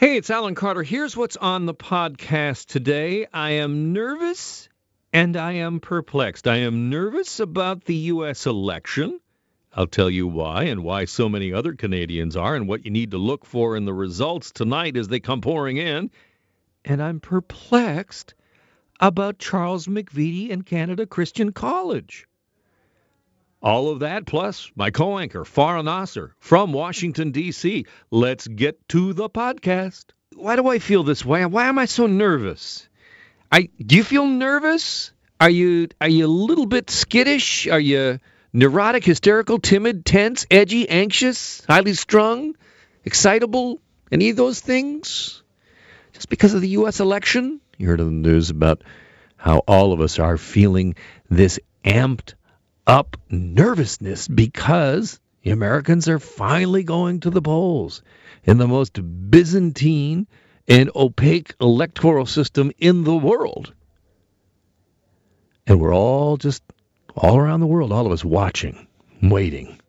Hey, 0.00 0.16
it's 0.16 0.30
Alan 0.30 0.54
Carter. 0.54 0.82
Here's 0.82 1.14
what's 1.14 1.36
on 1.36 1.66
the 1.66 1.74
podcast 1.74 2.68
today. 2.68 3.26
I 3.34 3.50
am 3.50 3.92
nervous 3.92 4.70
and 5.12 5.36
I 5.36 5.52
am 5.56 5.78
perplexed. 5.78 6.48
I 6.48 6.60
am 6.60 6.88
nervous 6.88 7.38
about 7.38 7.84
the 7.84 7.94
U.S. 7.94 8.46
election. 8.46 9.20
I'll 9.74 9.86
tell 9.86 10.08
you 10.08 10.26
why 10.26 10.62
and 10.62 10.82
why 10.82 11.04
so 11.04 11.28
many 11.28 11.52
other 11.52 11.74
Canadians 11.74 12.34
are 12.34 12.56
and 12.56 12.66
what 12.66 12.86
you 12.86 12.90
need 12.90 13.10
to 13.10 13.18
look 13.18 13.44
for 13.44 13.76
in 13.76 13.84
the 13.84 13.92
results 13.92 14.52
tonight 14.52 14.96
as 14.96 15.08
they 15.08 15.20
come 15.20 15.42
pouring 15.42 15.76
in. 15.76 16.10
And 16.82 17.02
I'm 17.02 17.20
perplexed 17.20 18.32
about 19.00 19.38
Charles 19.38 19.86
McVety 19.86 20.50
and 20.50 20.64
Canada 20.64 21.04
Christian 21.04 21.52
College. 21.52 22.26
All 23.62 23.90
of 23.90 24.00
that, 24.00 24.24
plus 24.24 24.70
my 24.74 24.90
co 24.90 25.18
anchor, 25.18 25.44
Farah 25.44 25.84
Nasser 25.84 26.34
from 26.38 26.72
Washington, 26.72 27.30
D.C. 27.30 27.84
Let's 28.10 28.48
get 28.48 28.88
to 28.88 29.12
the 29.12 29.28
podcast. 29.28 30.06
Why 30.34 30.56
do 30.56 30.66
I 30.66 30.78
feel 30.78 31.02
this 31.02 31.26
way? 31.26 31.44
Why 31.44 31.66
am 31.66 31.78
I 31.78 31.84
so 31.84 32.06
nervous? 32.06 32.88
I 33.52 33.68
do 33.78 33.96
you 33.96 34.04
feel 34.04 34.26
nervous? 34.26 35.12
Are 35.38 35.50
you 35.50 35.88
are 36.00 36.08
you 36.08 36.24
a 36.24 36.28
little 36.28 36.64
bit 36.64 36.88
skittish? 36.88 37.66
Are 37.66 37.80
you 37.80 38.18
neurotic, 38.54 39.04
hysterical, 39.04 39.58
timid, 39.58 40.06
tense, 40.06 40.46
edgy, 40.50 40.88
anxious, 40.88 41.62
highly 41.66 41.92
strung, 41.92 42.56
excitable? 43.04 43.78
Any 44.10 44.30
of 44.30 44.36
those 44.36 44.60
things? 44.60 45.42
Just 46.14 46.30
because 46.30 46.54
of 46.54 46.62
the 46.62 46.68
US 46.68 47.00
election? 47.00 47.60
You 47.76 47.88
heard 47.88 48.00
in 48.00 48.06
the 48.22 48.28
news 48.28 48.48
about 48.48 48.82
how 49.36 49.58
all 49.58 49.92
of 49.92 50.00
us 50.00 50.18
are 50.18 50.38
feeling 50.38 50.94
this 51.28 51.60
amped 51.84 52.34
up 52.90 53.16
nervousness 53.30 54.26
because 54.26 55.20
the 55.44 55.52
Americans 55.52 56.08
are 56.08 56.18
finally 56.18 56.82
going 56.82 57.20
to 57.20 57.30
the 57.30 57.40
polls 57.40 58.02
in 58.42 58.58
the 58.58 58.66
most 58.66 58.98
Byzantine 59.30 60.26
and 60.66 60.90
opaque 60.96 61.54
electoral 61.60 62.26
system 62.26 62.72
in 62.78 63.04
the 63.04 63.14
world. 63.14 63.72
And 65.68 65.80
we're 65.80 65.94
all 65.94 66.36
just 66.36 66.64
all 67.14 67.38
around 67.38 67.60
the 67.60 67.68
world, 67.68 67.92
all 67.92 68.06
of 68.06 68.12
us 68.12 68.24
watching, 68.24 68.88
waiting. 69.22 69.80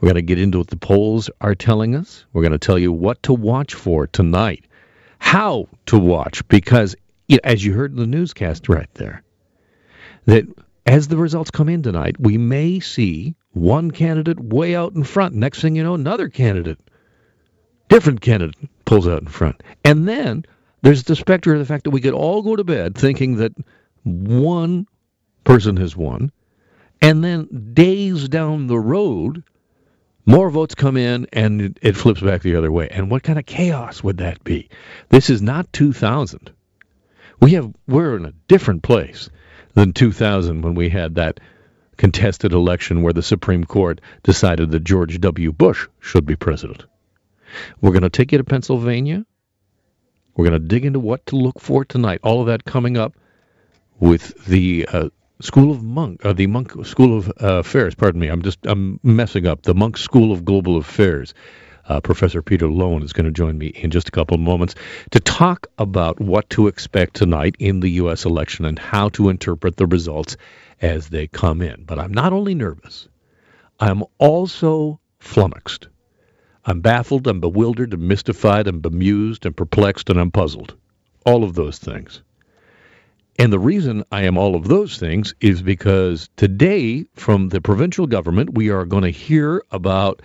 We're 0.00 0.06
going 0.06 0.14
to 0.14 0.22
get 0.22 0.38
into 0.38 0.58
what 0.58 0.68
the 0.68 0.76
polls 0.76 1.30
are 1.40 1.56
telling 1.56 1.96
us. 1.96 2.24
We're 2.32 2.42
going 2.42 2.52
to 2.52 2.58
tell 2.60 2.78
you 2.78 2.92
what 2.92 3.24
to 3.24 3.32
watch 3.32 3.74
for 3.74 4.06
tonight, 4.06 4.64
how 5.18 5.66
to 5.86 5.98
watch, 5.98 6.46
because 6.46 6.94
as 7.42 7.64
you 7.64 7.72
heard 7.72 7.90
in 7.90 7.96
the 7.98 8.06
newscast 8.06 8.68
right 8.68 8.92
there, 8.94 9.24
that 10.26 10.46
as 10.88 11.06
the 11.06 11.18
results 11.18 11.50
come 11.50 11.68
in 11.68 11.82
tonight, 11.82 12.16
we 12.18 12.38
may 12.38 12.80
see 12.80 13.34
one 13.52 13.90
candidate 13.90 14.40
way 14.40 14.74
out 14.74 14.94
in 14.94 15.04
front. 15.04 15.34
Next 15.34 15.60
thing 15.60 15.76
you 15.76 15.82
know, 15.82 15.92
another 15.92 16.30
candidate, 16.30 16.78
different 17.90 18.22
candidate, 18.22 18.56
pulls 18.86 19.06
out 19.06 19.20
in 19.20 19.28
front. 19.28 19.62
And 19.84 20.08
then 20.08 20.46
there's 20.80 21.02
the 21.02 21.14
specter 21.14 21.52
of 21.52 21.58
the 21.58 21.66
fact 21.66 21.84
that 21.84 21.90
we 21.90 22.00
could 22.00 22.14
all 22.14 22.40
go 22.40 22.56
to 22.56 22.64
bed 22.64 22.94
thinking 22.94 23.36
that 23.36 23.52
one 24.02 24.86
person 25.44 25.76
has 25.76 25.94
won. 25.94 26.32
And 27.02 27.22
then 27.22 27.72
days 27.74 28.26
down 28.26 28.66
the 28.66 28.78
road, 28.78 29.44
more 30.24 30.48
votes 30.48 30.74
come 30.74 30.96
in 30.96 31.26
and 31.34 31.78
it, 31.82 31.96
flips 31.96 32.22
back 32.22 32.40
the 32.40 32.56
other 32.56 32.72
way. 32.72 32.88
And 32.90 33.10
what 33.10 33.22
kind 33.22 33.38
of 33.38 33.44
chaos 33.44 34.02
would 34.02 34.18
that 34.18 34.42
be? 34.42 34.70
This 35.10 35.28
is 35.28 35.42
not 35.42 35.70
2000. 35.74 36.50
We 37.40 37.52
have 37.52 37.70
we're 37.86 38.16
in 38.16 38.24
a 38.24 38.32
different 38.48 38.82
place 38.82 39.28
than 39.74 39.92
2000 39.92 40.62
when 40.62 40.74
we 40.74 40.88
had 40.88 41.16
that 41.16 41.40
contested 41.96 42.52
election 42.52 43.02
where 43.02 43.12
the 43.12 43.22
Supreme 43.22 43.64
Court 43.64 44.00
decided 44.22 44.70
that 44.70 44.84
George 44.84 45.20
W. 45.20 45.52
Bush 45.52 45.86
should 46.00 46.24
be 46.24 46.36
president. 46.36 46.84
We're 47.80 47.92
going 47.92 48.02
to 48.02 48.10
take 48.10 48.32
you 48.32 48.38
to 48.38 48.44
Pennsylvania. 48.44 49.24
We're 50.36 50.48
going 50.48 50.60
to 50.60 50.66
dig 50.66 50.84
into 50.84 51.00
what 51.00 51.26
to 51.26 51.36
look 51.36 51.60
for 51.60 51.84
tonight. 51.84 52.20
All 52.22 52.40
of 52.40 52.46
that 52.46 52.64
coming 52.64 52.96
up 52.96 53.14
with 53.98 54.44
the 54.46 54.86
uh, 54.90 55.08
School 55.40 55.70
of 55.70 55.82
Munk, 55.82 56.24
uh, 56.24 56.32
the 56.32 56.46
Munk 56.46 56.84
School 56.86 57.16
of 57.18 57.28
uh, 57.28 57.58
Affairs. 57.58 57.94
Pardon 57.94 58.20
me, 58.20 58.28
I'm 58.28 58.42
just 58.42 58.58
I'm 58.64 59.00
messing 59.02 59.46
up. 59.46 59.62
The 59.62 59.74
Munk 59.74 59.96
School 59.96 60.32
of 60.32 60.44
Global 60.44 60.76
Affairs. 60.76 61.34
Uh, 61.88 62.00
Professor 62.00 62.42
Peter 62.42 62.66
Loewen 62.66 63.02
is 63.02 63.14
going 63.14 63.24
to 63.24 63.32
join 63.32 63.56
me 63.56 63.68
in 63.68 63.90
just 63.90 64.08
a 64.08 64.12
couple 64.12 64.34
of 64.34 64.40
moments 64.42 64.74
to 65.10 65.20
talk 65.20 65.66
about 65.78 66.20
what 66.20 66.48
to 66.50 66.66
expect 66.66 67.14
tonight 67.14 67.56
in 67.58 67.80
the 67.80 67.88
U.S. 67.92 68.26
election 68.26 68.66
and 68.66 68.78
how 68.78 69.08
to 69.10 69.30
interpret 69.30 69.76
the 69.76 69.86
results 69.86 70.36
as 70.82 71.08
they 71.08 71.26
come 71.26 71.62
in. 71.62 71.84
But 71.84 71.98
I'm 71.98 72.12
not 72.12 72.34
only 72.34 72.54
nervous, 72.54 73.08
I'm 73.80 74.04
also 74.18 75.00
flummoxed. 75.18 75.88
I'm 76.66 76.82
baffled, 76.82 77.26
I'm 77.26 77.40
bewildered, 77.40 77.94
I'm 77.94 78.06
mystified, 78.06 78.68
I'm 78.68 78.80
bemused, 78.80 79.46
I'm 79.46 79.54
perplexed, 79.54 80.10
and 80.10 80.20
I'm 80.20 80.30
puzzled. 80.30 80.74
All 81.24 81.42
of 81.42 81.54
those 81.54 81.78
things. 81.78 82.22
And 83.38 83.50
the 83.50 83.58
reason 83.58 84.04
I 84.12 84.24
am 84.24 84.36
all 84.36 84.54
of 84.54 84.68
those 84.68 84.98
things 84.98 85.34
is 85.40 85.62
because 85.62 86.28
today, 86.36 87.06
from 87.14 87.48
the 87.48 87.62
provincial 87.62 88.06
government, 88.06 88.54
we 88.54 88.68
are 88.68 88.84
going 88.84 89.04
to 89.04 89.10
hear 89.10 89.62
about 89.70 90.20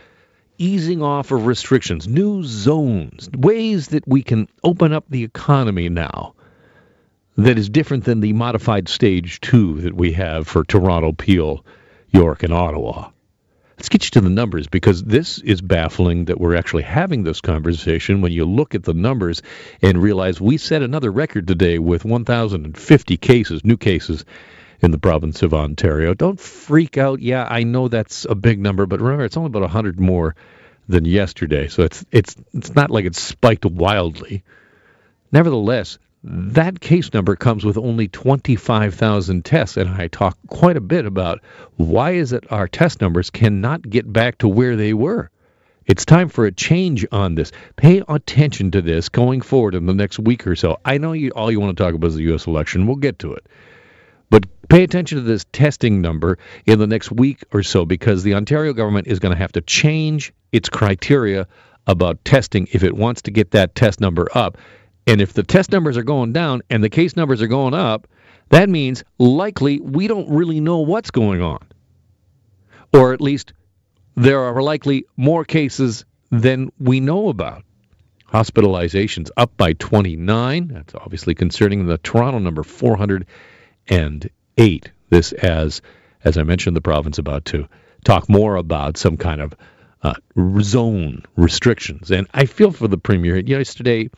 easing 0.64 1.02
off 1.02 1.32
of 1.32 1.46
restrictions, 1.46 2.08
new 2.08 2.42
zones, 2.44 3.30
ways 3.36 3.90
that 3.90 4.08
we 4.08 4.24
can 4.24 4.48
open 4.64 4.94
up 4.94 5.04
the 5.10 5.24
economy 5.24 5.90
now 5.90 6.34
that 7.36 7.58
is 7.58 7.68
different 7.68 8.06
than 8.06 8.22
the 8.22 8.32
modified 8.32 8.88
stage 8.88 9.42
two 9.42 9.82
that 9.82 9.94
we 9.94 10.14
have 10.14 10.48
for 10.48 10.64
Toronto, 10.64 11.12
Peel, 11.12 11.66
York, 12.12 12.44
and 12.44 12.54
Ottawa. 12.54 13.10
Let's 13.78 13.90
get 13.90 14.06
you 14.06 14.12
to 14.12 14.22
the 14.22 14.30
numbers 14.30 14.68
because 14.68 15.04
this 15.04 15.40
is 15.40 15.60
baffling 15.60 16.26
that 16.26 16.40
we're 16.40 16.56
actually 16.56 16.84
having 16.84 17.24
this 17.24 17.42
conversation 17.42 18.22
when 18.22 18.32
you 18.32 18.46
look 18.46 18.74
at 18.74 18.84
the 18.84 18.94
numbers 18.94 19.42
and 19.82 20.02
realize 20.02 20.40
we 20.40 20.58
set 20.58 20.82
another 20.82 21.12
record 21.12 21.46
today 21.46 21.80
with 21.80 22.06
1,050 22.06 23.18
cases, 23.18 23.66
new 23.66 23.76
cases 23.76 24.24
in 24.84 24.92
the 24.92 25.00
province 25.00 25.42
of 25.42 25.54
Ontario. 25.54 26.14
Don't 26.14 26.40
freak 26.40 26.98
out. 26.98 27.22
Yeah, 27.22 27.48
I 27.50 27.64
know 27.64 27.88
that's 27.88 28.26
a 28.26 28.36
big 28.36 28.60
number, 28.60 28.86
but 28.86 29.00
remember 29.00 29.24
it's 29.24 29.38
only 29.38 29.48
about 29.48 29.62
100 29.62 30.00
more 30.00 30.36
than 30.90 31.06
yesterday. 31.06 31.70
So 31.70 31.84
it's 31.84 32.06
it's 32.12 32.36
it's 32.54 32.76
not 32.76 32.92
like 32.92 33.06
it's 33.06 33.22
spiked 33.22 33.66
wildly. 33.66 34.44
Nevertheless, 35.32 35.98
that 36.26 36.80
case 36.82 37.14
number 37.14 37.36
comes 37.36 37.64
with 37.64 37.78
only 37.78 38.10
25,000 38.10 39.44
tests 39.44 39.78
and 39.78 39.90
I 39.90 40.08
talk 40.08 40.38
quite 40.48 40.78
a 40.78 40.82
bit 40.82 41.06
about 41.06 41.40
why 41.78 42.12
is 42.12 42.34
it 42.34 42.52
our 42.52 42.68
test 42.68 43.02
numbers 43.02 43.30
cannot 43.30 43.90
get 43.90 44.12
back 44.12 44.38
to 44.40 44.48
where 44.48 44.76
they 44.76 44.94
were. 44.94 45.30
It's 45.86 46.06
time 46.06 46.30
for 46.30 46.46
a 46.46 46.52
change 46.52 47.06
on 47.12 47.36
this. 47.36 47.52
Pay 47.76 48.04
attention 48.08 48.72
to 48.72 48.82
this 48.82 49.10
going 49.10 49.42
forward 49.42 49.76
in 49.76 49.86
the 49.86 49.94
next 49.94 50.20
week 50.20 50.46
or 50.48 50.56
so. 50.56 50.78
I 50.84 50.98
know 50.98 51.14
you 51.14 51.32
all 51.32 51.52
you 51.52 51.60
want 51.60 51.78
to 51.78 51.84
talk 51.84 51.94
about 51.94 52.08
is 52.08 52.16
the 52.16 52.34
US 52.34 52.48
election. 52.48 52.86
We'll 52.86 52.98
get 52.98 53.20
to 53.20 53.34
it. 53.34 53.46
But 54.34 54.48
pay 54.68 54.82
attention 54.82 55.20
to 55.20 55.24
this 55.24 55.46
testing 55.52 56.02
number 56.02 56.40
in 56.66 56.80
the 56.80 56.88
next 56.88 57.12
week 57.12 57.44
or 57.52 57.62
so 57.62 57.86
because 57.86 58.24
the 58.24 58.34
Ontario 58.34 58.74
government 58.74 59.06
is 59.06 59.20
going 59.20 59.32
to 59.32 59.38
have 59.38 59.52
to 59.52 59.62
change 59.62 60.34
its 60.52 60.70
criteria 60.70 61.48
about 61.86 62.26
testing 62.26 62.68
if 62.72 62.82
it 62.82 62.96
wants 62.96 63.22
to 63.22 63.32
get 63.32 63.52
that 63.52 63.76
test 63.76 64.02
number 64.02 64.28
up. 64.34 64.58
And 65.06 65.22
if 65.22 65.34
the 65.34 65.44
test 65.44 65.72
numbers 65.72 65.98
are 65.98 66.04
going 66.04 66.34
down 66.34 66.64
and 66.72 66.84
the 66.84 66.90
case 66.90 67.16
numbers 67.16 67.44
are 67.44 67.48
going 67.48 67.76
up, 67.76 68.08
that 68.50 68.70
means 68.70 69.04
likely 69.20 69.80
we 69.80 70.08
don't 70.08 70.28
really 70.32 70.60
know 70.60 70.80
what's 70.80 71.12
going 71.12 71.44
on. 71.44 71.64
Or 72.92 73.14
at 73.14 73.22
least 73.22 73.54
there 74.16 74.40
are 74.40 74.64
likely 74.64 75.06
more 75.16 75.46
cases 75.46 76.06
than 76.32 76.72
we 76.80 77.02
know 77.02 77.30
about. 77.30 77.66
Hospitalizations 78.32 79.30
up 79.38 79.56
by 79.58 79.74
29. 79.74 80.70
That's 80.70 80.96
obviously 80.96 81.36
concerning 81.36 81.86
the 81.86 82.00
Toronto 82.00 82.40
number 82.40 82.64
400 82.64 83.28
and 83.88 84.30
eight. 84.58 84.92
This 85.10 85.32
as 85.32 85.82
as 86.24 86.38
I 86.38 86.44
mentioned, 86.44 86.76
the 86.76 86.82
province 86.82 87.18
about 87.18 87.46
to 87.46 87.68
talk 88.04 88.30
more 88.30 88.56
about 88.56 88.98
some 88.98 89.18
kind 89.18 89.42
of 89.42 89.54
uh, 90.02 90.14
zone 90.62 91.24
restrictions. 91.36 92.12
And 92.12 92.28
I 92.34 92.46
feel 92.46 92.72
for 92.72 92.88
the 92.88 92.98
premier. 92.98 93.38
Yesterday, 93.38 94.10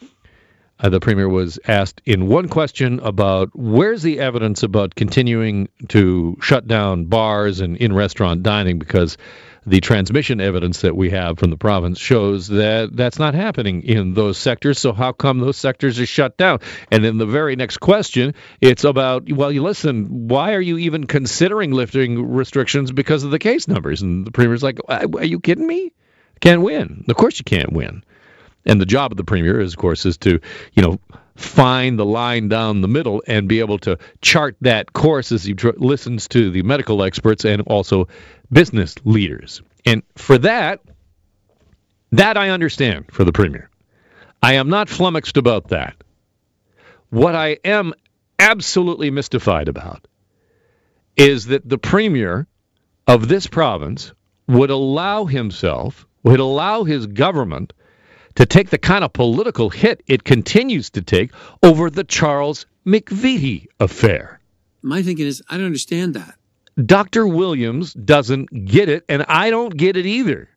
uh, 0.79 0.89
the 0.89 0.99
premier 0.99 1.29
was 1.29 1.59
asked 1.67 2.01
in 2.05 2.27
one 2.27 2.49
question 2.49 2.99
about 2.99 3.49
where's 3.53 4.03
the 4.03 4.19
evidence 4.19 4.63
about 4.63 4.95
continuing 4.95 5.69
to 5.87 6.37
shut 6.41 6.67
down 6.67 7.05
bars 7.05 7.61
and 7.61 7.77
in 7.77 7.93
restaurant 7.93 8.43
dining 8.43 8.79
because 8.79 9.17
the 9.65 9.81
transmission 9.81 10.39
evidence 10.39 10.81
that 10.81 10.95
we 10.95 11.09
have 11.09 11.39
from 11.39 11.49
the 11.49 11.57
province 11.57 11.97
shows 11.97 12.47
that 12.47 12.95
that's 12.95 13.17
not 13.17 13.33
happening 13.33 13.81
in 13.81 14.13
those 14.13 14.37
sectors. 14.37 14.77
So 14.79 14.93
how 14.93 15.11
come 15.11 15.39
those 15.39 15.57
sectors 15.57 15.99
are 15.99 16.05
shut 16.05 16.37
down? 16.37 16.59
And 16.91 17.03
then 17.03 17.17
the 17.17 17.25
very 17.25 17.55
next 17.55 17.77
question, 17.77 18.35
it's 18.61 18.83
about 18.83 19.31
well, 19.31 19.51
you 19.51 19.63
listen, 19.63 20.27
why 20.27 20.53
are 20.53 20.61
you 20.61 20.77
even 20.77 21.07
considering 21.07 21.71
lifting 21.71 22.33
restrictions 22.33 22.91
because 22.91 23.23
of 23.23 23.31
the 23.31 23.39
case 23.39 23.67
numbers? 23.67 24.01
And 24.01 24.25
the 24.25 24.31
premier's 24.31 24.61
like, 24.61 24.79
are 24.87 25.23
you 25.23 25.39
kidding 25.39 25.65
me? 25.65 25.91
Can't 26.41 26.61
win. 26.61 27.05
Of 27.09 27.15
course 27.15 27.39
you 27.39 27.45
can't 27.45 27.73
win. 27.73 28.03
And 28.65 28.81
the 28.81 28.85
job 28.85 29.11
of 29.11 29.17
the 29.17 29.23
premier 29.23 29.59
is, 29.59 29.73
of 29.73 29.79
course, 29.79 30.05
is 30.05 30.17
to 30.19 30.39
you 30.73 30.81
know 30.81 30.99
find 31.35 31.99
the 31.99 32.05
line 32.05 32.47
down 32.47 32.81
the 32.81 32.87
middle 32.87 33.21
and 33.27 33.47
be 33.47 33.59
able 33.59 33.77
to 33.79 33.97
chart 34.21 34.55
that 34.61 34.93
course 34.93 35.31
as 35.31 35.43
he 35.43 35.53
tr- 35.53 35.71
listens 35.77 36.27
to 36.29 36.49
the 36.49 36.63
medical 36.63 37.03
experts 37.03 37.43
and 37.45 37.61
also 37.63 38.07
business 38.51 38.95
leaders. 39.03 39.61
And 39.85 40.03
for 40.15 40.37
that, 40.39 40.79
that 42.11 42.37
I 42.37 42.49
understand 42.49 43.05
for 43.11 43.25
the 43.25 43.33
premier. 43.33 43.69
I 44.41 44.53
am 44.53 44.69
not 44.69 44.89
flummoxed 44.89 45.37
about 45.37 45.69
that. 45.69 45.95
What 47.09 47.35
I 47.35 47.57
am 47.65 47.93
absolutely 48.39 49.11
mystified 49.11 49.67
about 49.67 50.07
is 51.17 51.47
that 51.47 51.67
the 51.67 51.77
premier 51.77 52.47
of 53.07 53.27
this 53.27 53.47
province 53.47 54.11
would 54.47 54.69
allow 54.69 55.25
himself, 55.25 56.05
would 56.23 56.39
allow 56.39 56.83
his 56.83 57.07
government 57.07 57.73
to 58.35 58.45
take 58.45 58.69
the 58.69 58.77
kind 58.77 59.03
of 59.03 59.13
political 59.13 59.69
hit 59.69 60.03
it 60.07 60.23
continues 60.23 60.89
to 60.91 61.01
take 61.01 61.31
over 61.63 61.89
the 61.89 62.03
Charles 62.03 62.65
McVety 62.85 63.67
affair. 63.79 64.39
My 64.81 65.01
thinking 65.01 65.25
is, 65.25 65.41
I 65.49 65.57
don't 65.57 65.65
understand 65.65 66.13
that. 66.13 66.35
Dr. 66.83 67.25
Williams 67.25 67.93
doesn't 67.93 68.65
get 68.65 68.89
it, 68.89 69.05
and 69.07 69.25
I 69.27 69.49
don't 69.49 69.75
get 69.75 69.95
it 69.95 70.05
either. 70.05 70.49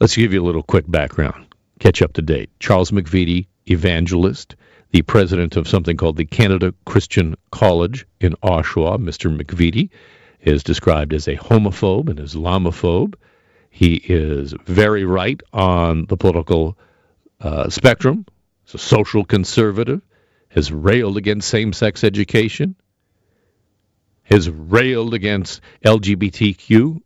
Let's 0.00 0.14
give 0.14 0.32
you 0.32 0.40
a 0.40 0.46
little 0.46 0.62
quick 0.62 0.88
background, 0.88 1.52
catch 1.80 2.00
up 2.00 2.12
to 2.14 2.22
date. 2.22 2.50
Charles 2.60 2.92
McVety, 2.92 3.48
evangelist, 3.66 4.54
the 4.90 5.02
president 5.02 5.56
of 5.56 5.68
something 5.68 5.96
called 5.96 6.16
the 6.16 6.24
Canada 6.24 6.72
Christian 6.86 7.34
College 7.50 8.06
in 8.20 8.34
Oshawa, 8.42 8.98
Mr. 8.98 9.36
McVety, 9.36 9.90
is 10.40 10.62
described 10.62 11.12
as 11.12 11.26
a 11.26 11.36
homophobe 11.36 12.08
and 12.08 12.20
Islamophobe. 12.20 13.14
He 13.70 13.94
is 13.94 14.54
very 14.64 15.04
right 15.04 15.40
on 15.52 16.06
the 16.06 16.16
political 16.16 16.76
uh, 17.40 17.70
spectrum. 17.70 18.26
He's 18.64 18.74
a 18.74 18.78
social 18.78 19.24
conservative, 19.24 20.02
has 20.48 20.72
railed 20.72 21.16
against 21.16 21.48
same 21.48 21.72
sex 21.72 22.04
education, 22.04 22.76
has 24.24 24.48
railed 24.50 25.14
against 25.14 25.60
LGBTQ 25.84 27.00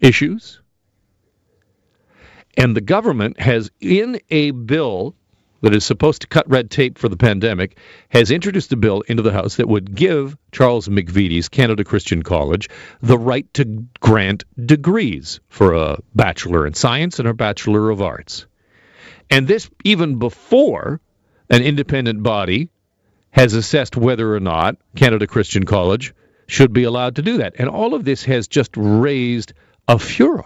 issues. 0.00 0.60
And 2.56 2.76
the 2.76 2.80
government 2.80 3.40
has, 3.40 3.70
in 3.80 4.20
a 4.30 4.52
bill 4.52 5.16
that 5.64 5.74
is 5.74 5.82
supposed 5.82 6.20
to 6.20 6.26
cut 6.26 6.46
red 6.46 6.70
tape 6.70 6.98
for 6.98 7.08
the 7.08 7.16
pandemic, 7.16 7.78
has 8.10 8.30
introduced 8.30 8.70
a 8.74 8.76
bill 8.76 9.00
into 9.08 9.22
the 9.22 9.32
House 9.32 9.56
that 9.56 9.66
would 9.66 9.94
give 9.94 10.36
Charles 10.52 10.88
McVety's 10.88 11.48
Canada 11.48 11.84
Christian 11.84 12.22
College 12.22 12.68
the 13.00 13.16
right 13.16 13.52
to 13.54 13.86
grant 13.98 14.44
degrees 14.62 15.40
for 15.48 15.72
a 15.72 15.98
Bachelor 16.14 16.66
in 16.66 16.74
Science 16.74 17.18
and 17.18 17.26
a 17.26 17.32
Bachelor 17.32 17.88
of 17.88 18.02
Arts. 18.02 18.44
And 19.30 19.48
this 19.48 19.70
even 19.84 20.18
before 20.18 21.00
an 21.48 21.62
independent 21.62 22.22
body 22.22 22.68
has 23.30 23.54
assessed 23.54 23.96
whether 23.96 24.34
or 24.34 24.40
not 24.40 24.76
Canada 24.96 25.26
Christian 25.26 25.64
College 25.64 26.14
should 26.46 26.74
be 26.74 26.84
allowed 26.84 27.16
to 27.16 27.22
do 27.22 27.38
that. 27.38 27.54
And 27.58 27.70
all 27.70 27.94
of 27.94 28.04
this 28.04 28.22
has 28.24 28.48
just 28.48 28.72
raised 28.76 29.54
a 29.88 29.98
furor 29.98 30.44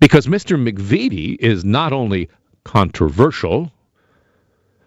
because 0.00 0.26
Mr. 0.26 0.60
McVety 0.60 1.36
is 1.38 1.64
not 1.64 1.92
only 1.92 2.28
controversial, 2.64 3.70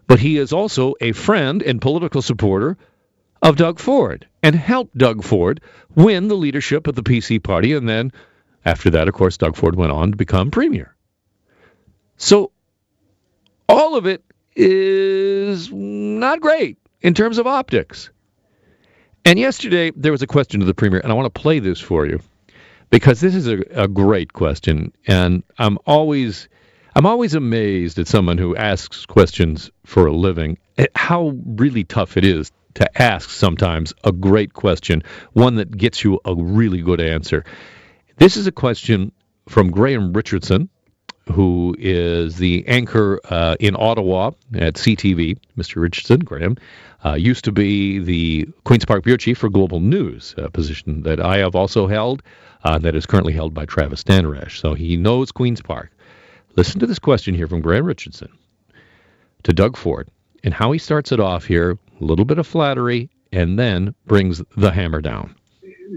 but 0.10 0.20
he 0.20 0.40
is 0.40 0.52
also 0.52 0.96
a 1.02 1.12
friend 1.12 1.62
and 1.62 1.80
political 1.80 2.24
supporter 2.24 2.76
of 3.44 3.56
Doug 3.56 3.78
Ford 3.78 4.28
and 4.42 4.56
helped 4.56 4.98
Doug 4.98 5.24
Ford 5.24 5.62
win 5.94 6.28
the 6.28 6.36
leadership 6.36 6.88
of 6.88 6.96
the 6.96 7.04
PC 7.04 7.42
party. 7.42 7.74
And 7.74 7.88
then 7.88 8.12
after 8.66 8.90
that, 8.90 9.08
of 9.08 9.14
course, 9.14 9.38
Doug 9.38 9.56
Ford 9.56 9.76
went 9.76 9.92
on 9.92 10.10
to 10.10 10.18
become 10.18 10.50
premier. 10.50 10.96
So 12.18 12.52
all 13.70 13.96
of 13.96 14.08
it 14.08 14.24
is 14.56 15.72
not 15.72 16.42
great 16.42 16.80
in 17.02 17.14
terms 17.14 17.38
of 17.38 17.46
optics. 17.46 18.10
And 19.26 19.38
yesterday, 19.38 19.92
there 19.96 20.12
was 20.12 20.24
a 20.24 20.28
question 20.28 20.60
to 20.60 20.66
the 20.66 20.74
premier, 20.74 21.02
and 21.02 21.12
I 21.12 21.16
want 21.16 21.32
to 21.32 21.40
play 21.40 21.60
this 21.60 21.80
for 21.80 22.08
you 22.08 22.20
because 22.90 23.22
this 23.22 23.36
is 23.36 23.48
a, 23.48 23.60
a 23.84 23.88
great 23.88 24.34
question. 24.34 24.92
And 25.06 25.44
I'm 25.60 25.78
always 25.86 26.50
I'm 27.00 27.06
always 27.06 27.34
amazed 27.34 27.98
at 27.98 28.10
someone 28.10 28.38
who 28.38 28.58
asks 28.58 29.06
questions 29.06 29.72
for 29.86 30.08
a 30.08 30.12
living, 30.12 30.58
how 30.96 31.34
really 31.46 31.86
tough 31.86 32.18
it 32.18 32.26
is 32.26 32.52
to 32.74 33.02
ask 33.02 33.30
sometimes 33.30 33.94
a 34.04 34.12
great 34.12 34.52
question, 34.52 35.04
one 35.32 35.56
that 35.56 35.78
gets 35.78 36.04
you 36.04 36.20
a 36.26 36.36
really 36.36 36.82
good 36.82 37.00
answer. 37.00 37.46
This 38.18 38.36
is 38.36 38.48
a 38.48 38.52
question 38.52 39.14
from 39.48 39.72
Graham 39.72 40.12
Richardson, 40.12 40.68
who 41.32 41.74
is 41.80 42.36
the 42.36 42.68
anchor 42.68 43.22
uh, 43.30 43.56
in 43.62 43.78
Ottawa 43.80 44.32
at 44.56 44.74
CTV. 44.74 45.38
Mr. 45.58 45.82
Richardson, 45.82 46.20
Graham, 46.20 46.58
uh, 47.06 47.14
used 47.14 47.46
to 47.46 47.54
be 47.54 48.00
the 48.00 48.46
Queen's 48.66 48.84
Park 48.84 49.06
Bureau 49.06 49.16
Chief 49.16 49.38
for 49.38 49.48
Global 49.48 49.80
News, 49.80 50.36
a 50.38 50.50
position 50.50 51.04
that 51.04 51.22
I 51.22 51.38
have 51.38 51.56
also 51.56 51.88
held, 51.88 52.24
uh, 52.66 52.78
that 52.80 52.94
is 52.94 53.06
currently 53.06 53.32
held 53.32 53.54
by 53.54 53.66
Travis 53.66 54.04
Dhanraj. 54.04 54.60
So 54.60 54.74
he 54.74 54.98
knows 54.98 55.32
Queen's 55.32 55.62
Park. 55.62 55.92
Listen 56.56 56.80
to 56.80 56.88
this 56.88 57.00
question 57.00 57.36
here 57.36 57.48
from 57.48 57.62
Graham 57.62 57.86
Richardson 57.86 58.30
to 59.44 59.54
Doug 59.54 59.78
Ford 59.78 60.10
and 60.44 60.54
how 60.54 60.72
he 60.72 60.80
starts 60.80 61.12
it 61.12 61.20
off 61.20 61.46
here, 61.46 61.72
a 61.72 62.04
little 62.04 62.26
bit 62.26 62.38
of 62.38 62.48
flattery, 62.48 63.10
and 63.32 63.58
then 63.60 63.94
brings 64.06 64.42
the 64.58 64.72
hammer 64.72 65.02
down. 65.02 65.36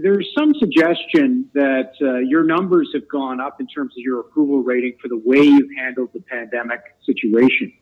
There's 0.01 0.29
some 0.37 0.53
suggestion 0.55 1.49
that 1.53 1.93
uh, 2.01 2.17
your 2.17 2.43
numbers 2.43 2.89
have 2.93 3.07
gone 3.07 3.39
up 3.39 3.59
in 3.59 3.67
terms 3.67 3.93
of 3.93 4.01
your 4.03 4.19
approval 4.19 4.63
rating 4.63 4.97
for 5.01 5.07
the 5.07 5.17
way 5.17 5.39
you've 5.39 5.69
handled 5.77 6.09
the 6.13 6.21
pandemic 6.21 6.81
situation. 7.05 7.73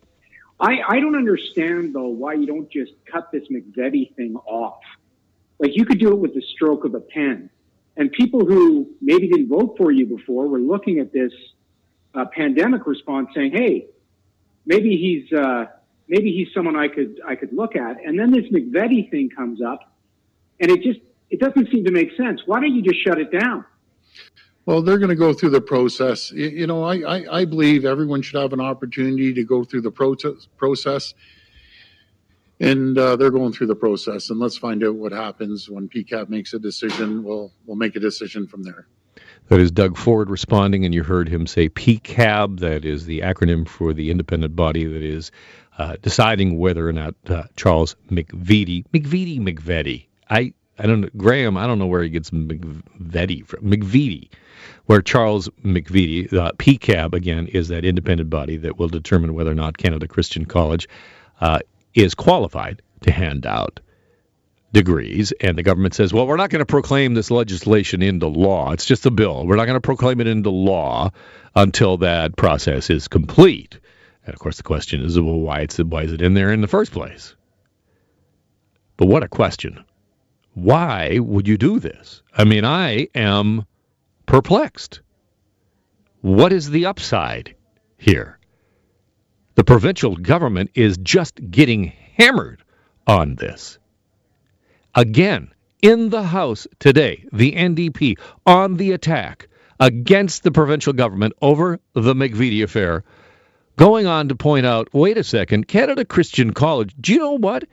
I, 0.59 0.81
I 0.87 0.99
don't 0.99 1.15
understand, 1.15 1.95
though, 1.95 2.09
why 2.09 2.33
you 2.33 2.45
don't 2.45 2.69
just 2.69 2.91
cut 3.11 3.31
this 3.31 3.43
McVety 3.49 4.13
thing 4.15 4.35
off. 4.45 4.81
Like, 5.59 5.75
you 5.75 5.85
could 5.85 5.99
do 5.99 6.09
it 6.09 6.19
with 6.19 6.33
the 6.33 6.43
stroke 6.53 6.85
of 6.85 6.95
a 6.95 6.99
pen. 6.99 7.49
And 7.97 8.11
people 8.11 8.45
who 8.45 8.89
maybe 9.01 9.27
didn't 9.27 9.49
vote 9.49 9.75
for 9.77 9.91
you 9.91 10.05
before 10.05 10.47
were 10.47 10.59
looking 10.59 10.99
at 10.99 11.11
this 11.11 11.31
uh, 12.13 12.25
pandemic 12.25 12.85
response 12.85 13.29
saying, 13.35 13.51
"Hey, 13.51 13.87
maybe 14.65 14.97
he's 14.97 15.31
uh, 15.37 15.65
maybe 16.07 16.31
he's 16.31 16.53
someone 16.53 16.75
I 16.75 16.87
could 16.87 17.19
I 17.25 17.35
could 17.35 17.53
look 17.53 17.75
at." 17.75 18.03
And 18.03 18.19
then 18.19 18.31
this 18.31 18.45
McVety 18.51 19.09
thing 19.09 19.29
comes 19.29 19.61
up, 19.61 19.93
and 20.59 20.71
it 20.71 20.81
just 20.81 20.99
it 21.29 21.39
doesn't 21.39 21.71
seem 21.71 21.85
to 21.85 21.91
make 21.91 22.15
sense. 22.15 22.41
Why 22.45 22.59
don't 22.59 22.75
you 22.75 22.81
just 22.81 23.03
shut 23.03 23.19
it 23.19 23.31
down? 23.31 23.65
Well, 24.65 24.81
they're 24.81 24.99
going 24.99 25.09
to 25.09 25.15
go 25.15 25.33
through 25.33 25.49
the 25.51 25.61
process. 25.61 26.31
You, 26.31 26.49
you 26.49 26.67
know, 26.67 26.83
I, 26.83 26.99
I, 26.99 27.39
I, 27.39 27.45
believe 27.45 27.83
everyone 27.83 28.21
should 28.21 28.39
have 28.39 28.53
an 28.53 28.61
opportunity 28.61 29.33
to 29.33 29.43
go 29.43 29.63
through 29.63 29.81
the 29.81 29.91
process. 29.91 30.47
process. 30.55 31.15
And 32.59 32.95
uh, 32.95 33.15
they're 33.15 33.31
going 33.31 33.53
through 33.53 33.67
the 33.67 33.75
process, 33.75 34.29
and 34.29 34.39
let's 34.39 34.55
find 34.55 34.83
out 34.83 34.93
what 34.93 35.13
happens 35.13 35.67
when 35.67 35.89
PCAB 35.89 36.29
makes 36.29 36.53
a 36.53 36.59
decision. 36.59 37.23
We'll 37.23 37.51
we'll 37.65 37.75
make 37.75 37.95
a 37.95 37.99
decision 37.99 38.45
from 38.45 38.61
there. 38.61 38.85
That 39.47 39.59
is 39.59 39.71
Doug 39.71 39.97
Ford 39.97 40.29
responding, 40.29 40.85
and 40.85 40.93
you 40.93 41.03
heard 41.03 41.27
him 41.27 41.45
say 41.45 41.67
PCAB. 41.67 42.59
That 42.59 42.85
is 42.85 43.05
the 43.05 43.19
acronym 43.19 43.67
for 43.67 43.93
the 43.93 44.09
independent 44.09 44.55
body 44.55 44.85
that 44.85 45.01
is 45.01 45.31
uh, 45.77 45.97
deciding 46.01 46.57
whether 46.57 46.87
or 46.87 46.93
not 46.93 47.15
uh, 47.27 47.43
Charles 47.55 47.95
McVety, 48.09 48.85
McVety, 48.93 49.39
McVety. 49.39 50.05
I, 50.29 50.53
I 50.79 50.87
don't 50.87 51.01
know, 51.01 51.09
Graham. 51.17 51.57
I 51.57 51.67
don't 51.67 51.79
know 51.79 51.87
where 51.87 52.03
he 52.03 52.09
gets 52.09 52.29
McVety 52.29 53.45
from. 53.45 53.61
McVety, 53.61 54.29
where 54.85 55.01
Charles 55.01 55.49
McVety, 55.65 56.31
uh, 56.33 56.51
PCAB 56.53 57.13
again 57.13 57.47
is 57.47 57.67
that 57.69 57.83
independent 57.83 58.29
body 58.29 58.57
that 58.57 58.77
will 58.77 58.89
determine 58.89 59.33
whether 59.33 59.51
or 59.51 59.55
not 59.55 59.77
Canada 59.77 60.07
Christian 60.07 60.45
College 60.45 60.87
uh, 61.41 61.59
is 61.93 62.15
qualified 62.15 62.81
to 63.01 63.11
hand 63.11 63.45
out 63.45 63.79
degrees, 64.73 65.33
and 65.41 65.57
the 65.57 65.63
government 65.63 65.93
says, 65.93 66.13
well, 66.13 66.25
we're 66.25 66.37
not 66.37 66.49
going 66.49 66.59
to 66.59 66.65
proclaim 66.65 67.13
this 67.13 67.29
legislation 67.29 68.01
into 68.01 68.27
law. 68.27 68.71
It's 68.71 68.85
just 68.85 69.05
a 69.05 69.11
bill. 69.11 69.45
We're 69.45 69.57
not 69.57 69.65
going 69.65 69.75
to 69.75 69.81
proclaim 69.81 70.21
it 70.21 70.27
into 70.27 70.49
law 70.49 71.11
until 71.55 71.97
that 71.97 72.37
process 72.37 72.89
is 72.89 73.07
complete. 73.07 73.79
And 74.25 74.33
of 74.33 74.39
course, 74.39 74.57
the 74.57 74.63
question 74.63 75.01
is, 75.01 75.19
well, 75.19 75.39
why, 75.39 75.61
it's, 75.61 75.77
why 75.77 76.03
is 76.03 76.13
it 76.13 76.21
in 76.21 76.33
there 76.33 76.53
in 76.53 76.61
the 76.61 76.67
first 76.67 76.91
place? 76.91 77.35
But 78.97 79.07
what 79.07 79.23
a 79.23 79.27
question. 79.27 79.83
Why 80.53 81.19
would 81.19 81.47
you 81.47 81.57
do 81.57 81.79
this? 81.79 82.21
I 82.37 82.43
mean, 82.43 82.65
I 82.65 83.07
am 83.15 83.65
perplexed. 84.25 85.01
What 86.21 86.53
is 86.53 86.69
the 86.69 86.85
upside 86.85 87.55
here? 87.97 88.37
The 89.55 89.63
provincial 89.63 90.15
government 90.15 90.71
is 90.75 90.97
just 90.97 91.39
getting 91.51 91.93
hammered 92.15 92.63
on 93.07 93.35
this. 93.35 93.79
Again, 94.95 95.53
in 95.81 96.09
the 96.09 96.23
House 96.23 96.67
today, 96.79 97.25
the 97.31 97.53
NDP 97.53 98.17
on 98.45 98.75
the 98.75 98.91
attack 98.91 99.47
against 99.79 100.43
the 100.43 100.51
provincial 100.51 100.93
government 100.93 101.33
over 101.41 101.79
the 101.93 102.13
McVety 102.13 102.61
affair, 102.63 103.03
going 103.77 104.05
on 104.05 104.27
to 104.27 104.35
point 104.35 104.65
out 104.65 104.93
wait 104.93 105.17
a 105.17 105.23
second, 105.23 105.67
Canada 105.67 106.03
Christian 106.03 106.53
College, 106.53 106.93
do 106.99 107.13
you 107.13 107.19
know 107.19 107.37
what? 107.37 107.63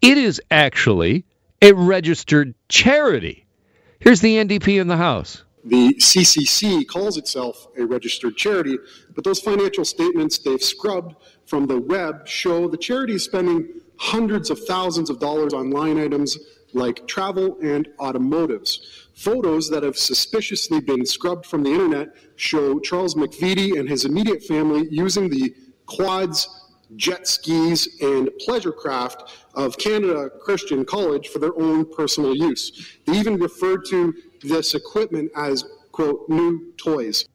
It 0.00 0.18
is 0.18 0.40
actually 0.50 1.24
a 1.60 1.72
registered 1.72 2.54
charity. 2.68 3.44
Here's 3.98 4.20
the 4.20 4.36
NDP 4.36 4.80
in 4.80 4.86
the 4.86 4.96
House. 4.96 5.42
The 5.64 5.94
CCC 5.94 6.86
calls 6.86 7.16
itself 7.16 7.66
a 7.76 7.84
registered 7.84 8.36
charity, 8.36 8.78
but 9.14 9.24
those 9.24 9.40
financial 9.40 9.84
statements 9.84 10.38
they've 10.38 10.62
scrubbed 10.62 11.16
from 11.46 11.66
the 11.66 11.80
web 11.80 12.28
show 12.28 12.68
the 12.68 12.76
charity 12.76 13.14
is 13.14 13.24
spending 13.24 13.68
hundreds 13.98 14.48
of 14.50 14.64
thousands 14.64 15.10
of 15.10 15.18
dollars 15.18 15.52
on 15.52 15.70
line 15.70 15.98
items 15.98 16.38
like 16.74 17.06
travel 17.06 17.58
and 17.62 17.88
automotives. 17.98 19.08
Photos 19.14 19.68
that 19.70 19.82
have 19.82 19.96
suspiciously 19.96 20.80
been 20.80 21.04
scrubbed 21.04 21.46
from 21.46 21.62
the 21.62 21.70
internet 21.70 22.08
show 22.36 22.78
Charles 22.80 23.14
McVety 23.14 23.78
and 23.78 23.88
his 23.88 24.04
immediate 24.04 24.42
family 24.44 24.86
using 24.90 25.28
the 25.28 25.54
quads, 25.86 26.48
jet 26.96 27.26
skis, 27.26 28.00
and 28.00 28.30
pleasure 28.38 28.72
craft 28.72 29.32
of 29.54 29.76
Canada 29.78 30.30
Christian 30.40 30.84
College 30.84 31.28
for 31.28 31.38
their 31.38 31.58
own 31.58 31.84
personal 31.84 32.34
use. 32.34 32.98
They 33.06 33.18
even 33.18 33.38
referred 33.38 33.84
to 33.86 34.14
this 34.42 34.74
equipment 34.74 35.30
as, 35.34 35.64
quote, 35.92 36.28
new 36.28 36.72
toys. 36.76 37.28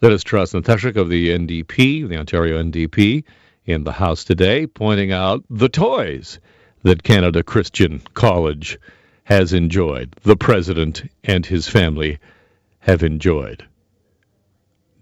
Let 0.00 0.12
us 0.12 0.22
trust 0.22 0.54
Natasha 0.54 0.88
of 1.00 1.08
the 1.08 1.30
NDP, 1.30 2.08
the 2.08 2.16
Ontario 2.16 2.62
NDP, 2.62 3.24
in 3.64 3.84
the 3.84 3.92
House 3.92 4.24
today, 4.24 4.66
pointing 4.66 5.12
out 5.12 5.44
the 5.50 5.68
toys 5.68 6.38
that 6.88 7.02
Canada 7.02 7.42
Christian 7.42 8.00
College 8.14 8.78
has 9.24 9.52
enjoyed, 9.52 10.16
the 10.22 10.36
president 10.36 11.02
and 11.22 11.44
his 11.44 11.68
family 11.68 12.18
have 12.78 13.02
enjoyed. 13.02 13.62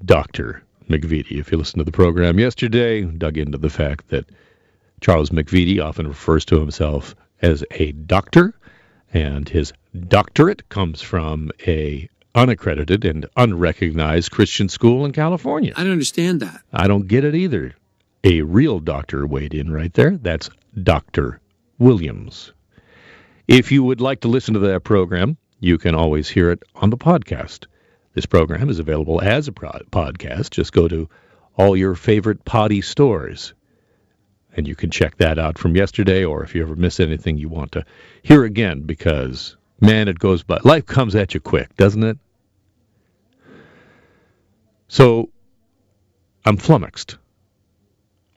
Dr. 0.04 0.64
McVety, 0.90 1.38
if 1.38 1.52
you 1.52 1.58
listened 1.58 1.78
to 1.78 1.84
the 1.84 1.92
program 1.92 2.40
yesterday, 2.40 3.02
dug 3.02 3.38
into 3.38 3.56
the 3.56 3.70
fact 3.70 4.08
that 4.08 4.28
Charles 5.00 5.30
McVety 5.30 5.80
often 5.80 6.08
refers 6.08 6.44
to 6.46 6.58
himself 6.58 7.14
as 7.40 7.64
a 7.70 7.92
doctor, 7.92 8.52
and 9.14 9.48
his 9.48 9.72
doctorate 10.08 10.68
comes 10.68 11.00
from 11.00 11.52
a 11.68 12.08
unaccredited 12.34 13.04
and 13.04 13.26
unrecognized 13.36 14.32
Christian 14.32 14.68
school 14.68 15.04
in 15.04 15.12
California. 15.12 15.72
I 15.76 15.84
don't 15.84 15.92
understand 15.92 16.40
that. 16.40 16.62
I 16.72 16.88
don't 16.88 17.06
get 17.06 17.22
it 17.22 17.36
either. 17.36 17.76
A 18.24 18.42
real 18.42 18.80
doctor 18.80 19.24
weighed 19.24 19.54
in 19.54 19.70
right 19.70 19.94
there. 19.94 20.16
That's 20.16 20.50
Dr. 20.82 21.40
Williams. 21.78 22.52
If 23.48 23.70
you 23.70 23.84
would 23.84 24.00
like 24.00 24.20
to 24.20 24.28
listen 24.28 24.54
to 24.54 24.60
that 24.60 24.84
program, 24.84 25.36
you 25.60 25.78
can 25.78 25.94
always 25.94 26.28
hear 26.28 26.50
it 26.50 26.62
on 26.74 26.90
the 26.90 26.96
podcast. 26.96 27.66
This 28.14 28.26
program 28.26 28.68
is 28.68 28.78
available 28.78 29.20
as 29.22 29.48
a 29.48 29.52
podcast. 29.52 30.50
Just 30.50 30.72
go 30.72 30.88
to 30.88 31.08
all 31.56 31.76
your 31.76 31.94
favorite 31.94 32.44
potty 32.44 32.80
stores 32.80 33.54
and 34.56 34.66
you 34.66 34.74
can 34.74 34.90
check 34.90 35.16
that 35.18 35.38
out 35.38 35.58
from 35.58 35.76
yesterday 35.76 36.24
or 36.24 36.42
if 36.42 36.54
you 36.54 36.62
ever 36.62 36.74
miss 36.74 36.98
anything 36.98 37.36
you 37.36 37.48
want 37.48 37.72
to 37.72 37.84
hear 38.22 38.44
again 38.44 38.80
because 38.82 39.56
man 39.80 40.08
it 40.08 40.18
goes 40.18 40.42
by 40.42 40.58
life 40.64 40.86
comes 40.86 41.14
at 41.14 41.34
you 41.34 41.40
quick 41.40 41.74
doesn't 41.76 42.02
it 42.02 42.18
so 44.88 45.28
i'm 46.44 46.56
flummoxed 46.56 47.18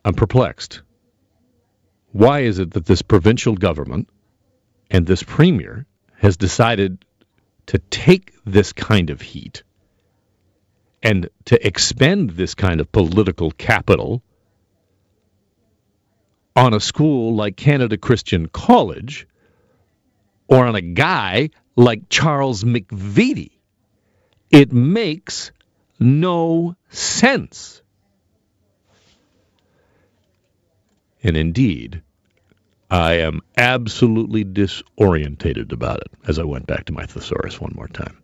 i'm 0.04 0.14
perplexed 0.14 0.82
why 2.12 2.40
is 2.40 2.58
it 2.58 2.72
that 2.72 2.86
this 2.86 3.02
provincial 3.02 3.54
government 3.54 4.08
and 4.90 5.06
this 5.06 5.22
premier 5.22 5.86
has 6.16 6.36
decided 6.36 7.04
to 7.66 7.78
take 7.78 8.32
this 8.44 8.72
kind 8.72 9.10
of 9.10 9.20
heat 9.20 9.62
and 11.02 11.28
to 11.46 11.66
expend 11.66 12.30
this 12.30 12.54
kind 12.54 12.80
of 12.80 12.90
political 12.92 13.50
capital 13.50 14.22
on 16.56 16.74
a 16.74 16.80
school 16.80 17.34
like 17.34 17.56
Canada 17.56 17.96
Christian 17.96 18.48
College 18.48 19.26
or 20.48 20.66
on 20.66 20.74
a 20.74 20.80
guy 20.80 21.50
like 21.76 22.08
Charles 22.08 22.64
McVety. 22.64 23.52
It 24.50 24.72
makes 24.72 25.52
no 25.98 26.76
sense. 26.88 27.82
And 31.22 31.36
indeed, 31.36 32.02
I 32.90 33.14
am 33.14 33.40
absolutely 33.56 34.44
disorientated 34.44 35.72
about 35.72 36.00
it 36.00 36.10
as 36.26 36.38
I 36.38 36.44
went 36.44 36.66
back 36.66 36.86
to 36.86 36.92
my 36.92 37.06
thesaurus 37.06 37.60
one 37.60 37.72
more 37.74 37.88
time. 37.88 38.22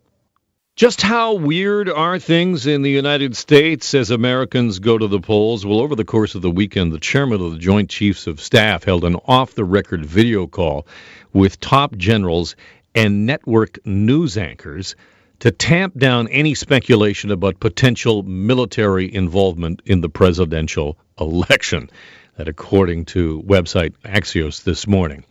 Just 0.75 1.01
how 1.01 1.33
weird 1.33 1.89
are 1.89 2.19
things 2.19 2.67
in 2.67 2.83
the 2.83 2.91
United 2.91 3.35
States 3.35 3.95
as 3.95 4.11
Americans 4.11 4.77
go 4.77 4.95
to 4.95 5.07
the 5.07 5.19
polls? 5.19 5.65
Well, 5.65 5.79
over 5.79 5.95
the 5.95 6.05
course 6.05 6.35
of 6.35 6.43
the 6.43 6.51
weekend, 6.51 6.93
the 6.93 6.99
chairman 6.99 7.41
of 7.41 7.51
the 7.51 7.57
Joint 7.57 7.89
Chiefs 7.89 8.27
of 8.27 8.39
Staff 8.39 8.83
held 8.83 9.03
an 9.03 9.15
off 9.25 9.55
the 9.55 9.63
record 9.63 10.05
video 10.05 10.45
call 10.45 10.85
with 11.33 11.59
top 11.59 11.95
generals 11.97 12.55
and 12.93 13.25
network 13.25 13.83
news 13.87 14.37
anchors 14.37 14.95
to 15.39 15.49
tamp 15.49 15.97
down 15.97 16.27
any 16.27 16.53
speculation 16.53 17.31
about 17.31 17.59
potential 17.59 18.21
military 18.23 19.11
involvement 19.11 19.81
in 19.85 20.01
the 20.01 20.09
presidential 20.09 20.97
election. 21.19 21.89
That, 22.37 22.47
according 22.47 23.05
to 23.05 23.41
website 23.41 23.95
Axios 24.05 24.63
this 24.63 24.85
morning. 24.85 25.25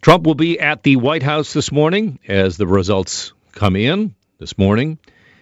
Trump 0.00 0.24
will 0.24 0.36
be 0.36 0.60
at 0.60 0.84
the 0.84 0.94
White 0.94 1.24
House 1.24 1.52
this 1.52 1.72
morning 1.72 2.20
as 2.28 2.56
the 2.56 2.66
results 2.66 3.32
come 3.50 3.74
in 3.74 4.14
this 4.38 4.56
morning. 4.56 4.98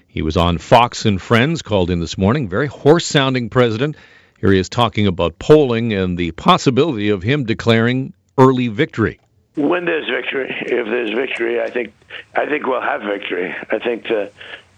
He 0.09 0.23
was 0.23 0.39
on 0.39 0.57
Fox 0.57 1.05
and 1.05 1.21
Friends, 1.21 1.61
called 1.61 1.91
in 1.91 2.01
this 2.01 2.17
morning. 2.17 2.49
Very 2.49 2.67
hoarse 2.67 3.05
sounding 3.05 3.51
president. 3.51 3.97
Here 4.41 4.51
he 4.51 4.59
is 4.59 4.71
talking 4.71 5.07
about 5.07 5.39
polling 5.39 5.93
and 5.93 6.17
the 6.17 6.31
possibility 6.31 7.11
of 7.11 7.23
him 7.23 7.45
declaring 7.45 8.15
early 8.39 8.69
victory. 8.69 9.21
When 9.55 9.85
there's 9.85 10.09
victory, 10.09 10.49
if 10.63 10.87
there's 10.87 11.11
victory, 11.11 11.61
I 11.61 11.69
think 11.69 11.93
I 12.35 12.47
think 12.47 12.67
we'll 12.67 12.81
have 12.81 13.03
victory. 13.03 13.55
I 13.71 13.79
think 13.79 14.05
the 14.05 14.31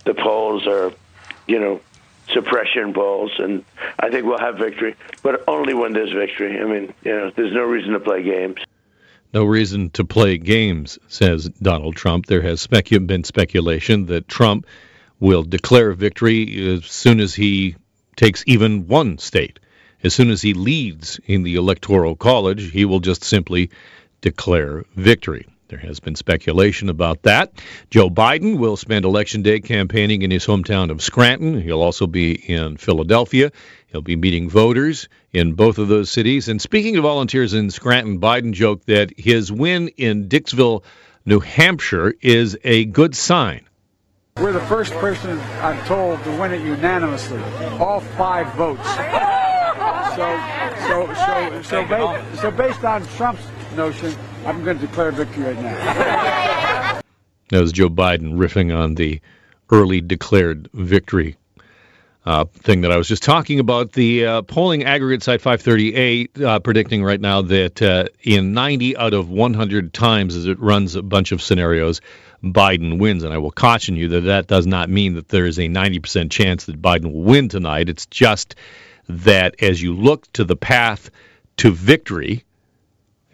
the 0.04 0.14
polls 0.14 0.66
are, 0.66 0.92
you 1.46 1.60
know, 1.60 1.80
suppression 2.32 2.92
polls, 2.92 3.32
and 3.38 3.64
I 3.98 4.10
think 4.10 4.26
we'll 4.26 4.38
have 4.38 4.58
victory, 4.58 4.96
but 5.22 5.44
only 5.48 5.74
when 5.74 5.92
there's 5.92 6.12
victory. 6.12 6.60
I 6.60 6.64
mean, 6.64 6.94
you 7.04 7.12
know, 7.12 7.30
there's 7.34 7.54
no 7.54 7.64
reason 7.64 7.92
to 7.92 8.00
play 8.00 8.22
games. 8.22 8.58
No 9.32 9.44
reason 9.44 9.90
to 9.90 10.04
play 10.04 10.38
games, 10.38 10.98
says 11.08 11.48
Donald 11.60 11.96
Trump. 11.96 12.26
There 12.26 12.42
has 12.42 12.66
specu- 12.66 13.06
been 13.06 13.24
speculation 13.24 14.06
that 14.06 14.28
Trump 14.28 14.66
will 15.20 15.42
declare 15.42 15.92
victory 15.92 16.74
as 16.74 16.86
soon 16.86 17.20
as 17.20 17.34
he 17.34 17.76
takes 18.16 18.42
even 18.46 18.88
one 18.88 19.18
state. 19.18 19.58
As 20.02 20.14
soon 20.14 20.30
as 20.30 20.42
he 20.42 20.54
leads 20.54 21.20
in 21.26 21.42
the 21.42 21.56
Electoral 21.56 22.16
College, 22.16 22.70
he 22.70 22.84
will 22.84 23.00
just 23.00 23.24
simply 23.24 23.70
declare 24.20 24.84
victory. 24.94 25.46
There 25.68 25.78
has 25.78 26.00
been 26.00 26.14
speculation 26.14 26.88
about 26.88 27.24
that. 27.24 27.52
Joe 27.90 28.08
Biden 28.08 28.56
will 28.56 28.78
spend 28.78 29.04
Election 29.04 29.42
Day 29.42 29.60
campaigning 29.60 30.22
in 30.22 30.30
his 30.30 30.46
hometown 30.46 30.90
of 30.90 31.02
Scranton. 31.02 31.60
He'll 31.60 31.82
also 31.82 32.06
be 32.06 32.32
in 32.32 32.78
Philadelphia. 32.78 33.52
He'll 33.88 34.00
be 34.00 34.16
meeting 34.16 34.48
voters 34.48 35.10
in 35.32 35.52
both 35.52 35.76
of 35.76 35.88
those 35.88 36.10
cities. 36.10 36.48
And 36.48 36.60
speaking 36.60 36.96
of 36.96 37.02
volunteers 37.02 37.52
in 37.52 37.70
Scranton, 37.70 38.18
Biden 38.18 38.54
joked 38.54 38.86
that 38.86 39.12
his 39.18 39.52
win 39.52 39.88
in 39.98 40.28
Dixville, 40.28 40.84
New 41.26 41.40
Hampshire 41.40 42.14
is 42.22 42.56
a 42.64 42.86
good 42.86 43.14
sign. 43.14 43.66
We're 44.38 44.52
the 44.52 44.60
first 44.60 44.92
person 44.94 45.38
I'm 45.60 45.84
told 45.84 46.22
to 46.24 46.30
win 46.40 46.52
it 46.52 46.62
unanimously, 46.62 47.42
all 47.78 48.00
five 48.00 48.50
votes. 48.54 48.88
So, 50.16 50.40
so, 50.88 51.14
so, 51.14 51.62
so, 51.62 51.84
ba- 51.84 52.36
so 52.40 52.50
based 52.50 52.84
on 52.84 53.06
Trump's 53.08 53.46
notion, 53.76 54.14
I'm 54.46 54.64
going 54.64 54.78
to 54.78 54.86
declare 54.86 55.10
victory 55.12 55.44
right 55.44 55.60
now. 55.60 57.00
That 57.50 57.62
was 57.62 57.72
Joe 57.72 57.88
Biden 57.88 58.34
riffing 58.34 58.76
on 58.76 58.94
the 58.94 59.22
early 59.70 60.02
declared 60.02 60.68
victory 60.74 61.38
uh, 62.26 62.44
thing 62.44 62.82
that 62.82 62.92
I 62.92 62.98
was 62.98 63.08
just 63.08 63.22
talking 63.22 63.58
about. 63.58 63.92
The 63.92 64.26
uh, 64.26 64.42
polling 64.42 64.84
aggregate 64.84 65.22
site 65.22 65.40
538 65.40 66.42
uh, 66.42 66.60
predicting 66.60 67.02
right 67.02 67.20
now 67.20 67.40
that 67.40 67.80
uh, 67.80 68.04
in 68.22 68.52
90 68.52 68.98
out 68.98 69.14
of 69.14 69.30
100 69.30 69.94
times 69.94 70.36
as 70.36 70.44
it 70.44 70.60
runs 70.60 70.94
a 70.94 71.02
bunch 71.02 71.32
of 71.32 71.40
scenarios, 71.40 72.02
Biden 72.44 72.98
wins. 72.98 73.22
And 73.22 73.32
I 73.32 73.38
will 73.38 73.50
caution 73.50 73.96
you 73.96 74.08
that 74.08 74.20
that 74.22 74.46
does 74.46 74.66
not 74.66 74.90
mean 74.90 75.14
that 75.14 75.28
there 75.28 75.46
is 75.46 75.58
a 75.58 75.68
90% 75.68 76.30
chance 76.30 76.66
that 76.66 76.82
Biden 76.82 77.14
will 77.14 77.22
win 77.22 77.48
tonight. 77.48 77.88
It's 77.88 78.04
just 78.04 78.56
that 79.08 79.54
as 79.62 79.80
you 79.82 79.94
look 79.94 80.30
to 80.34 80.44
the 80.44 80.56
path 80.56 81.10
to 81.56 81.72
victory, 81.72 82.44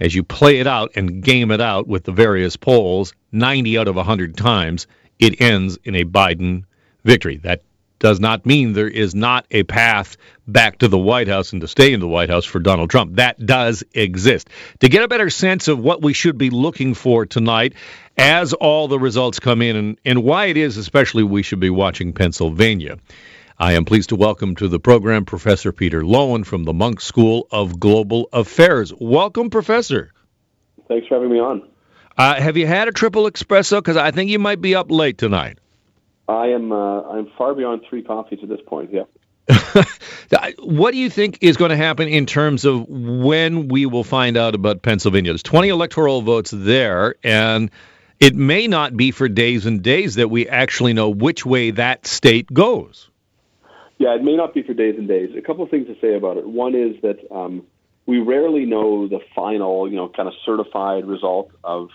as 0.01 0.15
you 0.15 0.23
play 0.23 0.59
it 0.59 0.67
out 0.67 0.93
and 0.97 1.23
game 1.23 1.51
it 1.51 1.61
out 1.61 1.87
with 1.87 2.05
the 2.05 2.13
various 2.13 2.57
polls, 2.57 3.13
90 3.33 3.79
out 3.79 3.89
of 3.89 3.97
100 3.97 4.37
times, 4.37 4.87
it 5.19 5.41
ends 5.41 5.79
in 5.85 5.95
a 5.95 6.05
Biden 6.05 6.65
victory. 7.05 7.37
That 7.39 7.63
does 7.99 8.21
not 8.21 8.45
mean 8.45 8.73
there 8.73 8.89
is 8.89 9.15
not 9.15 9.47
a 9.51 9.63
path 9.63 10.17
back 10.47 10.79
to 10.79 10.89
the 10.89 10.99
White 10.99 11.29
House 11.29 11.53
and 11.53 11.63
to 11.63 11.69
stay 11.69 11.93
in 11.93 12.01
the 12.01 12.09
White 12.09 12.29
House 12.29 12.45
for 12.45 12.59
Donald 12.59 12.91
Trump. 12.91 13.17
That 13.17 13.45
does 13.45 13.83
exist. 13.95 14.51
To 14.81 14.89
get 14.89 15.03
a 15.03 15.09
better 15.09 15.31
sense 15.31 15.69
of 15.69 15.79
what 15.79 16.03
we 16.03 16.13
should 16.13 16.37
be 16.37 16.51
looking 16.51 16.95
for 16.95 17.25
tonight 17.25 17.75
as 18.17 18.53
all 18.53 18.89
the 18.89 18.99
results 18.99 19.41
come 19.41 19.63
in 19.63 19.77
and, 19.77 19.99
and 20.05 20.23
why 20.23 20.47
it 20.47 20.57
is 20.57 20.77
especially 20.77 21.23
we 21.23 21.43
should 21.43 21.61
be 21.61 21.71
watching 21.71 22.13
Pennsylvania. 22.13 22.99
I 23.57 23.75
am 23.75 23.85
pleased 23.85 24.09
to 24.09 24.17
welcome 24.17 24.57
to 24.57 24.67
the 24.67 24.81
program 24.81 25.25
Professor 25.25 25.71
Peter 25.71 26.03
Loewen 26.03 26.45
from 26.45 26.65
the 26.65 26.73
Munk 26.73 27.01
School 27.01 27.47
of 27.53 27.79
Global 27.79 28.29
Affairs. 28.33 28.93
Welcome, 28.99 29.49
Professor. 29.49 30.13
Thanks 30.89 31.07
for 31.07 31.15
having 31.15 31.31
me 31.31 31.39
on. 31.39 31.63
Uh, 32.19 32.35
have 32.35 32.57
you 32.57 32.67
had 32.67 32.89
a 32.89 32.91
triple 32.91 33.31
espresso? 33.31 33.79
Because 33.79 33.97
I 33.97 34.11
think 34.11 34.29
you 34.29 34.41
might 34.41 34.61
be 34.61 34.75
up 34.75 34.91
late 34.91 35.19
tonight. 35.19 35.59
I 36.27 36.47
am. 36.49 36.73
Uh, 36.73 37.03
I'm 37.03 37.31
far 37.39 37.55
beyond 37.55 37.83
three 37.89 38.03
coffees 38.03 38.41
at 38.43 38.49
this 38.49 38.59
point. 38.67 38.91
Yeah. 38.93 39.05
what 40.59 40.91
do 40.91 40.99
you 40.99 41.09
think 41.09 41.39
is 41.41 41.57
going 41.57 41.71
to 41.71 41.77
happen 41.77 42.09
in 42.09 42.27
terms 42.27 42.65
of 42.65 42.89
when 42.89 43.69
we 43.69 43.87
will 43.87 44.03
find 44.03 44.37
out 44.37 44.57
about 44.57 44.83
Pennsylvania? 44.83 45.31
There's 45.31 45.45
20 45.45 45.69
electoral 45.69 46.23
votes 46.23 46.51
there, 46.53 47.15
and 47.23 47.71
it 48.19 48.35
may 48.35 48.67
not 48.67 48.97
be 48.97 49.13
for 49.13 49.29
days 49.29 49.65
and 49.65 49.81
days 49.81 50.17
that 50.17 50.29
we 50.29 50.49
actually 50.49 50.93
know 50.93 51.09
which 51.09 51.47
way 51.47 51.71
that 51.71 52.05
state 52.05 52.53
goes. 52.53 53.11
Yeah, 54.05 54.17
it 54.17 54.23
may 54.23 54.37
not 54.37 54.53
be 54.53 54.63
for 54.63 54.75
days 54.75 54.97
and 54.99 55.09
days. 55.09 55.31
A 55.35 55.41
couple 55.41 55.65
of 55.65 55.71
things 55.71 55.87
to 55.87 55.97
say 55.99 56.15
about 56.15 56.37
it. 56.37 56.47
One 56.47 56.75
is 56.75 57.01
that 57.01 57.17
um, 57.35 57.63
we 58.05 58.19
rarely 58.19 58.67
know 58.67 59.09
the 59.09 59.21
final, 59.35 59.89
you 59.91 59.97
know, 59.97 60.11
kind 60.11 60.29
of 60.29 60.35
certified 60.45 61.07
result 61.07 61.51
of 61.65 61.89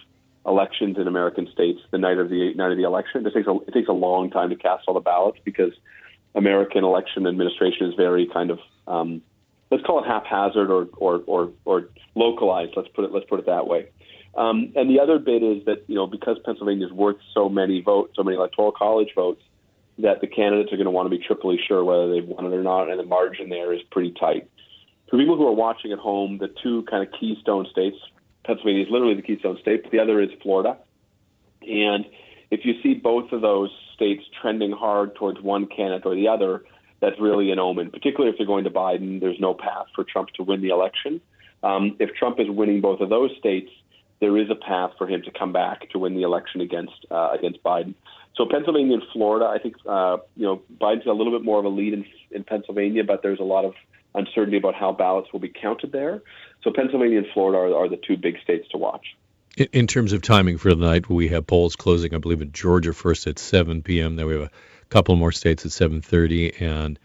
elections 0.44 0.98
in 0.98 1.08
American 1.08 1.48
states 1.54 1.78
the 1.92 2.00
night 2.00 2.18
of 2.18 2.32
the 2.32 2.52
night 2.56 2.72
of 2.72 2.78
the 2.78 2.84
election. 2.84 3.28
It 3.28 3.32
takes 3.36 3.46
a 3.46 3.56
it 3.68 3.76
takes 3.76 3.90
a 3.90 3.94
long 3.94 4.32
time 4.32 4.50
to 4.50 4.56
cast 4.56 4.86
all 4.88 4.96
the 4.96 5.02
ballots 5.02 5.38
because 5.46 5.72
American 6.34 6.84
election 6.84 7.28
administration 7.28 7.86
is 7.86 7.94
very 7.94 8.26
kind 8.26 8.50
of 8.50 8.58
um, 8.88 9.22
let's 9.70 9.84
call 9.84 10.04
it 10.04 10.08
haphazard 10.08 10.72
or, 10.72 10.88
or 10.98 11.22
or 11.28 11.52
or 11.66 11.90
localized. 12.16 12.72
Let's 12.76 12.90
put 12.90 13.06
it 13.06 13.12
let's 13.12 13.28
put 13.30 13.40
it 13.40 13.46
that 13.46 13.68
way. 13.68 13.88
Um, 14.36 14.74
and 14.76 14.90
the 14.90 15.00
other 15.00 15.20
bit 15.20 15.44
is 15.44 15.64
that 15.66 15.84
you 15.86 15.94
know 15.94 16.08
because 16.08 16.38
Pennsylvania 16.44 16.88
is 16.88 16.92
worth 16.92 17.18
so 17.36 17.50
many 17.50 17.82
votes, 17.82 18.14
so 18.16 18.24
many 18.24 18.36
electoral 18.36 18.72
college 18.72 19.10
votes, 19.14 19.44
that 20.00 20.22
the 20.22 20.28
candidates 20.28 20.72
are 20.72 20.78
going 20.78 20.86
to 20.86 20.92
want 20.92 21.06
to 21.06 21.16
be 21.16 21.24
triply 21.24 21.60
sure 21.68 21.84
whether 21.84 22.10
they've 22.10 22.28
won 22.28 22.46
it 22.46 22.54
or 22.54 22.64
not, 22.64 22.90
and 22.90 23.00
the 23.00 23.04
margin 23.04 23.50
there 23.50 23.74
is 23.74 23.82
pretty 23.92 24.14
tight. 24.20 24.50
For 25.10 25.18
people 25.18 25.36
who 25.36 25.48
are 25.48 25.54
watching 25.54 25.92
at 25.92 26.00
home, 26.00 26.38
the 26.38 26.54
two 26.64 26.84
kind 26.84 27.06
of 27.06 27.14
keystone 27.20 27.68
states, 27.72 27.98
Pennsylvania 28.46 28.84
is 28.84 28.90
literally 28.90 29.16
the 29.16 29.22
keystone 29.22 29.58
state, 29.62 29.84
but 29.84 29.92
the 29.92 30.00
other 30.00 30.22
is 30.22 30.30
Florida. 30.42 30.78
And 31.62 32.06
if 32.52 32.62
you 32.64 32.82
see 32.82 32.94
both 32.94 33.32
of 33.32 33.42
those 33.42 33.70
states 33.94 34.24
trending 34.42 34.72
hard 34.72 35.16
towards 35.16 35.42
one 35.42 35.66
candidate 35.66 36.06
or 36.06 36.16
the 36.16 36.28
other, 36.28 36.64
that's 37.02 37.20
really 37.20 37.52
an 37.52 37.60
omen, 37.60 37.92
particularly 37.92 38.32
if 38.32 38.38
they're 38.38 38.48
going 38.48 38.64
to 38.64 38.70
Biden. 38.70 39.20
There's 39.20 39.40
no 39.40 39.54
path 39.54 39.88
for 39.96 40.04
Trump 40.04 40.30
to 40.36 40.44
win 40.44 40.62
the 40.62 40.70
election. 40.70 41.22
Um, 41.64 41.96
if 42.00 42.14
Trump 42.16 42.40
is 42.40 42.50
winning 42.50 42.82
both 42.82 43.02
of 43.02 43.10
those 43.10 43.32
states, 43.38 43.70
there 44.20 44.38
is 44.38 44.50
a 44.50 44.56
path 44.56 44.92
for 44.98 45.08
him 45.08 45.22
to 45.24 45.32
come 45.32 45.54
back 45.54 45.90
to 45.92 46.00
win 46.00 46.16
the 46.16 46.24
election 46.24 46.62
against 46.62 47.06
uh, 47.10 47.30
against 47.34 47.64
Biden. 47.64 47.96
So 48.36 48.46
Pennsylvania 48.50 48.96
and 48.96 49.04
Florida, 49.12 49.46
I 49.48 49.60
think 49.60 49.76
uh, 49.88 50.18
you 50.36 50.46
know 50.46 50.62
Biden's 50.80 51.06
got 51.06 51.12
a 51.12 51.20
little 51.20 51.38
bit 51.38 51.44
more 51.44 51.60
of 51.60 51.66
a 51.66 51.70
lead 51.70 51.94
in, 51.94 52.06
in 52.32 52.44
Pennsylvania, 52.44 53.04
but 53.04 53.22
there's 53.22 53.40
a 53.40 53.44
lot 53.44 53.66
of 53.66 53.74
uncertainty 54.16 54.58
about 54.58 54.76
how 54.76 54.92
ballots 54.92 55.32
will 55.34 55.40
be 55.40 55.50
counted 55.50 55.92
there. 55.92 56.22
So 56.64 56.72
Pennsylvania 56.74 57.20
and 57.20 57.28
Florida 57.34 57.58
are, 57.58 57.86
are 57.86 57.90
the 57.90 57.98
two 57.98 58.18
big 58.18 58.40
states 58.42 58.68
to 58.70 58.78
watch. 58.78 59.16
In, 59.58 59.68
in 59.74 59.88
terms 59.88 60.14
of 60.14 60.22
timing 60.22 60.58
for 60.58 60.74
the 60.74 60.86
night, 60.86 61.10
we 61.10 61.28
have 61.30 61.48
polls 61.48 61.76
closing, 61.76 62.14
I 62.14 62.18
believe, 62.18 62.42
in 62.42 62.52
Georgia 62.52 62.94
first 62.94 63.28
at 63.28 63.40
7 63.40 63.84
p.m. 63.84 64.16
Then 64.16 64.26
we 64.26 64.34
have 64.34 64.44
a 64.44 64.52
couple 64.90 65.16
more 65.16 65.32
states 65.32 65.66
at 65.66 65.72
7:30, 65.72 66.62
and 66.62 67.00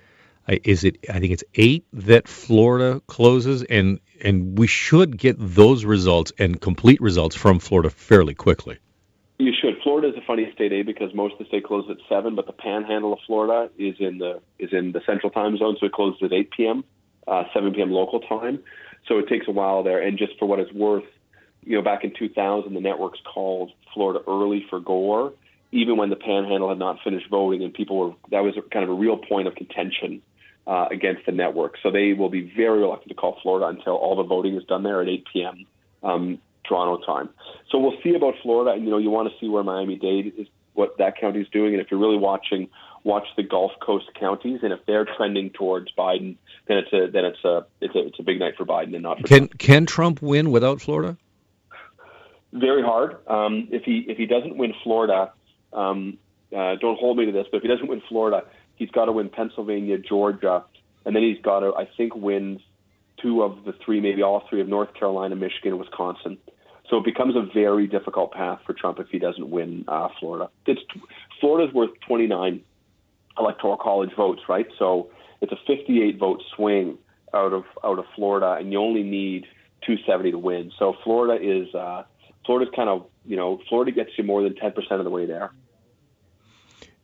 is 0.49 0.85
it? 0.85 0.99
I 1.09 1.21
think 1.21 1.33
it's 1.33 1.45
eight 1.55 1.85
that 1.93 2.29
Florida 2.29 3.01
closes, 3.07 3.63
and 3.63 4.01
and 4.23 4.59
we 4.59 4.67
should 4.67 5.17
get 5.17 5.37
those 5.39 5.85
results 5.85 6.33
and 6.39 6.61
complete 6.61 7.01
results 7.01 7.35
from 7.37 7.59
Florida 7.59 7.91
fairly 7.91 8.35
quickly. 8.35 8.79
You 9.39 9.53
should. 9.61 9.75
Florida 9.83 10.09
is 10.09 10.15
a 10.17 10.25
funny 10.27 10.51
state, 10.55 10.73
A, 10.73 10.83
because 10.83 11.13
most 11.13 11.33
of 11.33 11.39
the 11.41 11.45
state 11.47 11.65
closes 11.65 11.91
at 11.91 11.97
seven, 12.09 12.37
but 12.37 12.47
the 12.47 12.53
Panhandle 12.53 13.13
of 13.13 13.19
Florida 13.27 13.69
is 13.77 13.97
in 13.99 14.19
the 14.19 14.41
is 14.59 14.73
in 14.73 14.93
the 14.93 15.01
Central 15.07 15.31
Time 15.31 15.57
Zone, 15.59 15.77
so 15.81 15.87
it 15.87 15.93
closes 15.93 16.23
at 16.23 16.33
8 16.33 16.51
p.m., 16.53 16.85
uh, 17.27 17.45
7 17.53 17.75
p.m. 17.75 17.91
local 17.91 18.21
time. 18.21 18.61
So 19.09 19.19
it 19.19 19.29
takes 19.29 19.49
a 19.49 19.51
while 19.51 19.83
there. 19.83 20.01
And 20.01 20.17
just 20.17 20.39
for 20.39 20.47
what 20.47 20.61
it's 20.61 20.73
worth, 20.73 21.05
you 21.65 21.77
know, 21.77 21.83
back 21.83 22.05
in 22.05 22.13
2000, 22.17 22.73
the 22.73 22.81
networks 22.81 23.19
called 23.25 23.73
Florida 23.93 24.21
early 24.29 24.65
for 24.71 24.79
Gore, 24.79 25.33
even 25.73 25.97
when 25.97 26.11
the 26.11 26.17
Panhandle 26.17 26.69
had 26.69 26.79
not 26.79 26.99
finished 27.03 27.29
voting, 27.29 27.65
and 27.65 27.75
people 27.75 27.99
were 27.99 28.15
that 28.31 28.45
was 28.45 28.55
kind 28.73 28.85
of 28.85 28.91
a 28.91 28.95
real 28.95 29.17
point 29.17 29.49
of 29.49 29.57
contention 29.57 30.23
uh, 30.69 30.87
against 30.93 31.27
the 31.27 31.33
network. 31.33 31.75
So 31.83 31.91
they 31.91 32.13
will 32.13 32.31
be 32.31 32.53
very 32.57 32.79
reluctant 32.79 33.09
to 33.09 33.15
call 33.17 33.39
Florida 33.43 33.67
until 33.67 33.95
all 33.95 34.15
the 34.15 34.23
voting 34.23 34.55
is 34.55 34.65
done 34.65 34.85
there 34.85 35.03
at 35.03 35.09
8 35.09 35.25
p.m. 35.33 35.67
Um, 36.05 36.39
Toronto 36.65 37.05
time. 37.05 37.29
So 37.71 37.79
we'll 37.79 37.99
see 38.03 38.15
about 38.15 38.35
Florida, 38.43 38.73
and 38.73 38.85
you 38.85 38.91
know 38.91 38.99
you 38.99 39.11
want 39.11 39.29
to 39.31 39.35
see 39.39 39.49
where 39.49 39.63
Miami 39.63 39.97
Dade 39.97 40.33
is, 40.37 40.47
what 40.75 40.99
that 40.99 41.19
county 41.19 41.41
is 41.41 41.49
doing, 41.49 41.75
and 41.75 41.83
if 41.83 41.91
you're 41.91 42.01
really 42.01 42.19
watching, 42.19 42.69
watch 43.05 43.27
the 43.37 43.43
Gulf 43.43 43.73
Coast 43.81 44.07
counties, 44.19 44.61
and 44.63 44.73
if 44.73 44.81
they're 44.87 45.07
trending 45.17 45.51
towards 45.51 45.93
Biden, 45.97 46.37
then 46.67 46.79
it's 46.79 46.93
a 46.93 47.11
then 47.11 47.25
it's 47.25 47.45
a 47.45 47.67
it's 47.81 47.95
a 47.95 48.07
it's 48.07 48.19
a 48.19 48.23
big 48.23 48.39
night 48.39 48.55
for 48.57 48.65
Biden 48.65 48.95
and 48.95 49.03
not 49.03 49.21
for 49.21 49.27
can 49.27 49.39
Trump. 49.39 49.59
can 49.59 49.87
Trump 49.87 50.23
win 50.23 50.51
without 50.51 50.81
Florida? 50.81 51.17
Very 52.53 52.83
hard. 52.83 53.17
Um, 53.27 53.69
if 53.71 53.83
he 53.85 54.05
if 54.09 54.17
he 54.17 54.27
doesn't 54.27 54.57
win 54.57 54.75
Florida, 54.83 55.33
um, 55.73 56.19
uh, 56.57 56.77
don't 56.77 56.99
hold 56.99 57.17
me 57.19 57.27
to 57.27 57.33
this, 57.33 57.47
but 57.51 57.59
if 57.59 57.63
he 57.63 57.69
doesn't 57.69 57.89
win 57.89 58.03
Florida, 58.09 58.45
he's 58.77 58.91
got 58.91 59.07
to 59.07 59.13
win 59.13 59.29
Pennsylvania, 59.29 59.99
Georgia, 59.99 60.65
and 61.05 61.15
then 61.15 61.23
he's 61.23 61.41
got 61.43 61.61
to, 61.61 61.75
I 61.75 61.89
think, 61.97 62.15
win 62.15 62.61
two 63.21 63.43
of 63.43 63.65
the 63.65 63.75
three, 63.85 64.01
maybe 64.01 64.23
all 64.23 64.45
three 64.49 64.61
of 64.61 64.69
North 64.69 64.95
Carolina, 64.95 65.35
Michigan, 65.37 65.79
Wisconsin. 65.79 66.39
So 66.91 66.99
it 66.99 67.05
becomes 67.05 67.35
a 67.35 67.43
very 67.55 67.87
difficult 67.87 68.33
path 68.33 68.61
for 68.67 68.75
Trump 68.75 68.99
if 69.01 69.09
he 69.09 69.19
doesn't 69.19 69.49
win 69.49 69.85
uh, 69.89 70.09
Florida. 70.21 70.51
It's 70.67 70.81
Florida's 71.41 71.75
worth 71.75 71.91
29 72.07 72.63
electoral 73.39 73.77
college 73.77 74.11
votes, 74.17 74.43
right? 74.49 74.67
So 74.79 75.11
it's 75.41 75.53
a 75.53 75.59
58 75.67 76.19
vote 76.19 76.43
swing 76.55 76.99
out 77.33 77.53
of 77.53 77.65
out 77.83 77.99
of 77.99 78.05
Florida, 78.15 78.57
and 78.59 78.73
you 78.73 78.79
only 78.79 79.03
need 79.03 79.47
270 79.87 80.33
to 80.33 80.39
win. 80.39 80.73
So 80.79 80.95
Florida 81.03 81.43
is 81.43 81.75
uh, 81.75 82.05
Florida's 82.47 82.73
kind 82.75 82.89
of 82.89 83.07
you 83.25 83.37
know 83.37 83.61
Florida 83.69 83.93
gets 83.93 84.11
you 84.17 84.25
more 84.25 84.43
than 84.43 84.55
10 84.55 84.73
percent 84.73 85.01
of 85.01 85.05
the 85.05 85.11
way 85.11 85.27
there. 85.27 85.53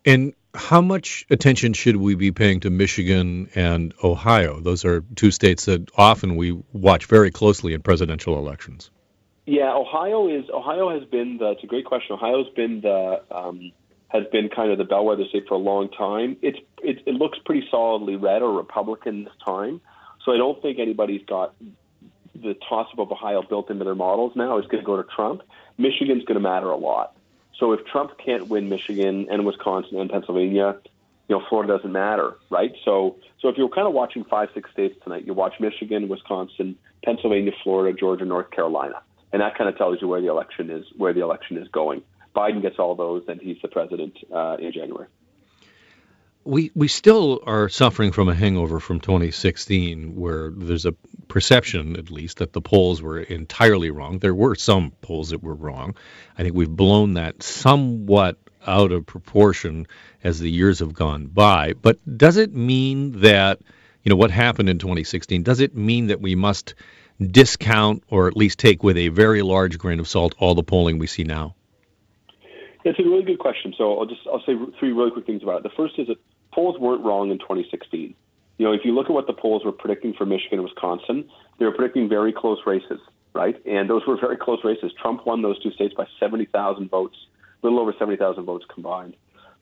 And 0.05 0.35
how 0.55 0.81
much 0.81 1.27
attention 1.31 1.75
should 1.75 1.97
we 1.97 2.15
be 2.15 2.33
paying 2.33 2.61
to 2.61 2.71
Michigan 2.71 3.51
and 3.55 3.95
Ohio? 4.03 4.61
Those 4.61 4.85
are 4.85 5.05
two 5.15 5.31
states 5.31 5.67
that 5.67 5.91
often 5.95 6.37
we 6.37 6.59
watch 6.73 7.07
very 7.07 7.31
closely 7.31 7.75
in 7.75 7.83
presidential 7.83 8.39
elections. 8.39 8.91
Yeah, 9.47 9.73
Ohio 9.75 10.29
is 10.29 10.45
Ohio 10.53 10.91
has 10.91 11.09
been 11.09 11.39
the. 11.39 11.53
It's 11.53 11.65
a 11.65 11.67
great 11.67 11.85
question. 11.85 12.15
Ohio's 12.15 12.49
been 12.55 12.81
the 12.83 13.23
um, 13.31 13.73
has 14.09 14.25
been 14.33 14.49
kind 14.49 14.71
of 14.71 14.79
the 14.79 14.85
bellwether 14.85 15.25
state 15.29 15.47
for 15.49 15.55
a 15.55 15.59
long 15.59 15.89
time. 15.89 16.37
It's 16.43 16.59
it, 16.83 17.03
it 17.07 17.15
looks 17.15 17.39
pretty 17.45 17.67
solidly 17.71 18.17
red 18.17 18.43
or 18.43 18.53
Republican 18.53 19.25
this 19.25 19.33
time, 19.45 19.81
so 20.25 20.33
I 20.33 20.37
don't 20.37 20.61
think 20.63 20.79
anybody's 20.79 21.25
got 21.27 21.55
the 22.35 22.55
toss 22.69 22.89
up 22.93 22.99
of 22.99 23.13
Ohio 23.13 23.43
built 23.43 23.71
into 23.71 23.85
their 23.85 23.95
models 23.95 24.33
now. 24.35 24.59
It's 24.59 24.69
going 24.69 24.83
to 24.83 24.87
go 24.87 24.97
to 24.97 25.09
Trump. 25.15 25.43
Michigan's 25.79 26.25
going 26.25 26.37
to 26.37 26.41
matter 26.41 26.71
a 26.71 26.77
lot. 26.77 27.17
So 27.59 27.73
if 27.73 27.85
Trump 27.87 28.13
can't 28.19 28.49
win 28.49 28.69
Michigan 28.69 29.27
and 29.31 29.45
Wisconsin 29.45 30.01
and 30.01 30.11
Pennsylvania, 30.11 30.79
you 31.29 31.37
know, 31.37 31.45
Florida 31.49 31.77
doesn't 31.77 31.93
matter, 31.93 32.37
right? 32.49 32.73
So 32.85 33.17
so 33.41 33.49
if 33.49 33.57
you're 33.57 33.69
kind 33.69 33.87
of 33.87 33.93
watching 33.93 34.25
five, 34.25 34.49
six 34.55 34.71
states 34.73 34.97
tonight, 35.03 35.27
you 35.27 35.35
watch 35.35 35.55
Michigan, 35.61 36.09
Wisconsin, 36.09 36.77
Pennsylvania, 37.05 37.53
Florida, 37.63 37.97
Georgia, 37.99 38.25
North 38.25 38.51
Carolina, 38.51 39.03
and 39.33 39.43
that 39.43 39.57
kind 39.57 39.69
of 39.69 39.77
tells 39.77 40.01
you 40.01 40.09
where 40.09 40.21
the 40.21 40.29
election 40.29 40.71
is 40.71 40.85
where 40.97 41.13
the 41.13 41.21
election 41.21 41.57
is 41.57 41.69
going. 41.69 42.03
Biden 42.35 42.63
gets 42.63 42.79
all 42.79 42.95
those, 42.95 43.25
and 43.29 43.41
he's 43.41 43.59
the 43.63 43.69
president 43.69 44.17
uh, 44.33 44.57
in 44.59 44.73
January. 44.73 45.07
We 46.45 46.71
we 46.75 46.89
still 46.89 47.41
are 47.45 47.69
suffering 47.69 48.13
from 48.13 48.29
a 48.29 48.35
hangover 48.35 48.81
from 48.81 49.01
2016, 49.01 50.17
where 50.17 50.51
there's 50.51 50.87
a 50.87 50.93
perception, 51.29 51.97
at 51.97 52.11
least, 52.11 52.39
that 52.39 52.53
the 52.53 52.63
polls 52.63 53.03
were 53.03 53.21
entirely 53.21 53.91
wrong. 53.91 54.19
There 54.19 54.35
were 54.35 54.55
some 54.55 54.93
polls 55.03 55.31
that 55.31 55.43
were 55.43 55.55
wrong. 55.55 55.95
I 56.39 56.43
think 56.43 56.55
we've 56.55 56.69
blown 56.69 57.15
that 57.15 57.43
somewhat 57.43 58.39
out 58.67 58.93
of 58.93 59.07
proportion 59.07 59.87
as 60.25 60.39
the 60.39 60.51
years 60.51 60.79
have 60.81 60.93
gone 60.93 61.27
by. 61.27 61.75
But 61.75 61.99
does 62.17 62.37
it 62.37 62.55
mean 62.55 63.21
that 63.21 63.61
you 64.03 64.11
know 64.11 64.17
what 64.17 64.31
happened 64.31 64.71
in 64.71 64.79
2016? 64.79 65.43
Does 65.43 65.61
it 65.61 65.77
mean 65.77 66.07
that 66.07 66.21
we 66.21 66.35
must 66.35 66.75
discount 67.21 68.03
or 68.09 68.29
at 68.29 68.37
least 68.37 68.59
take 68.59 68.83
with 68.83 68.97
a 68.97 69.09
very 69.09 69.43
large 69.43 69.79
grain 69.79 70.01
of 70.01 70.09
salt 70.09 70.35
all 70.39 70.55
the 70.55 70.63
polling 70.63 70.99
we 70.99 71.07
see 71.07 71.25
now? 71.25 71.55
It's 72.85 72.99
a 72.99 73.03
really 73.03 73.23
good 73.23 73.39
question. 73.39 73.75
So 73.77 73.99
I'll 73.99 74.07
just 74.07 74.23
I'll 74.27 74.43
say 74.47 74.55
three 74.79 74.93
really 74.93 75.11
quick 75.11 75.27
things 75.27 75.43
about 75.43 75.59
it. 75.59 75.63
The 75.65 75.77
first 75.77 75.99
is 75.99 76.07
that 76.09 76.17
polls 76.53 76.79
weren't 76.79 77.05
wrong 77.05 77.31
in 77.31 77.39
2016. 77.39 78.15
You 78.59 78.67
know, 78.67 78.73
if 78.73 78.85
you 78.85 78.95
look 78.95 79.07
at 79.07 79.13
what 79.13 79.27
the 79.27 79.33
polls 79.33 79.65
were 79.65 79.73
predicting 79.73 80.13
for 80.15 80.27
Michigan 80.27 80.59
and 80.59 80.65
Wisconsin, 80.65 81.29
they 81.59 81.65
were 81.65 81.73
predicting 81.73 82.09
very 82.09 82.33
close 82.33 82.59
races, 82.67 83.01
right? 83.35 83.57
And 83.67 83.89
those 83.89 84.03
were 84.07 84.19
very 84.19 84.37
close 84.37 84.59
races. 84.65 84.93
Trump 85.01 85.27
won 85.27 85.41
those 85.43 85.63
two 85.63 85.71
states 85.73 85.95
by 85.95 86.07
70,000 86.19 86.91
votes, 86.91 87.17
a 87.63 87.67
little 87.67 87.81
over 87.81 87.95
70,000 87.99 88.45
votes 88.45 88.65
combined. 88.73 89.17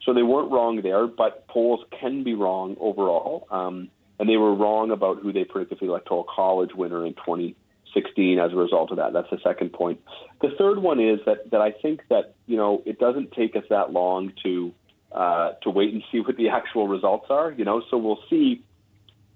So 0.04 0.14
they 0.14 0.22
weren't 0.22 0.50
wrong 0.50 0.80
there, 0.82 1.06
but 1.06 1.46
polls 1.48 1.84
can 2.00 2.24
be 2.24 2.34
wrong 2.34 2.76
overall. 2.80 3.46
Um, 3.50 3.88
and 4.18 4.28
they 4.28 4.36
were 4.36 4.54
wrong 4.54 4.90
about 4.90 5.20
who 5.20 5.32
they 5.32 5.44
predicted 5.44 5.78
for 5.78 5.84
the 5.86 5.90
electoral 5.90 6.24
college 6.24 6.74
winner 6.74 7.06
in 7.06 7.14
2016 7.14 8.38
as 8.38 8.52
a 8.52 8.56
result 8.56 8.90
of 8.90 8.96
that. 8.96 9.12
That's 9.12 9.30
the 9.30 9.38
second 9.42 9.72
point. 9.72 10.00
The 10.40 10.50
third 10.58 10.78
one 10.78 11.00
is 11.00 11.20
that 11.26 11.50
that 11.50 11.60
I 11.60 11.72
think 11.72 12.02
that 12.10 12.34
you 12.46 12.56
know 12.56 12.82
it 12.84 12.98
doesn't 12.98 13.32
take 13.32 13.56
us 13.56 13.64
that 13.70 13.92
long 13.92 14.32
to 14.42 14.72
uh, 15.12 15.52
to 15.62 15.70
wait 15.70 15.92
and 15.92 16.02
see 16.10 16.20
what 16.20 16.36
the 16.36 16.48
actual 16.52 16.88
results 16.88 17.26
are. 17.30 17.52
You 17.52 17.64
know, 17.64 17.82
so 17.90 17.96
we'll 17.96 18.22
see 18.28 18.62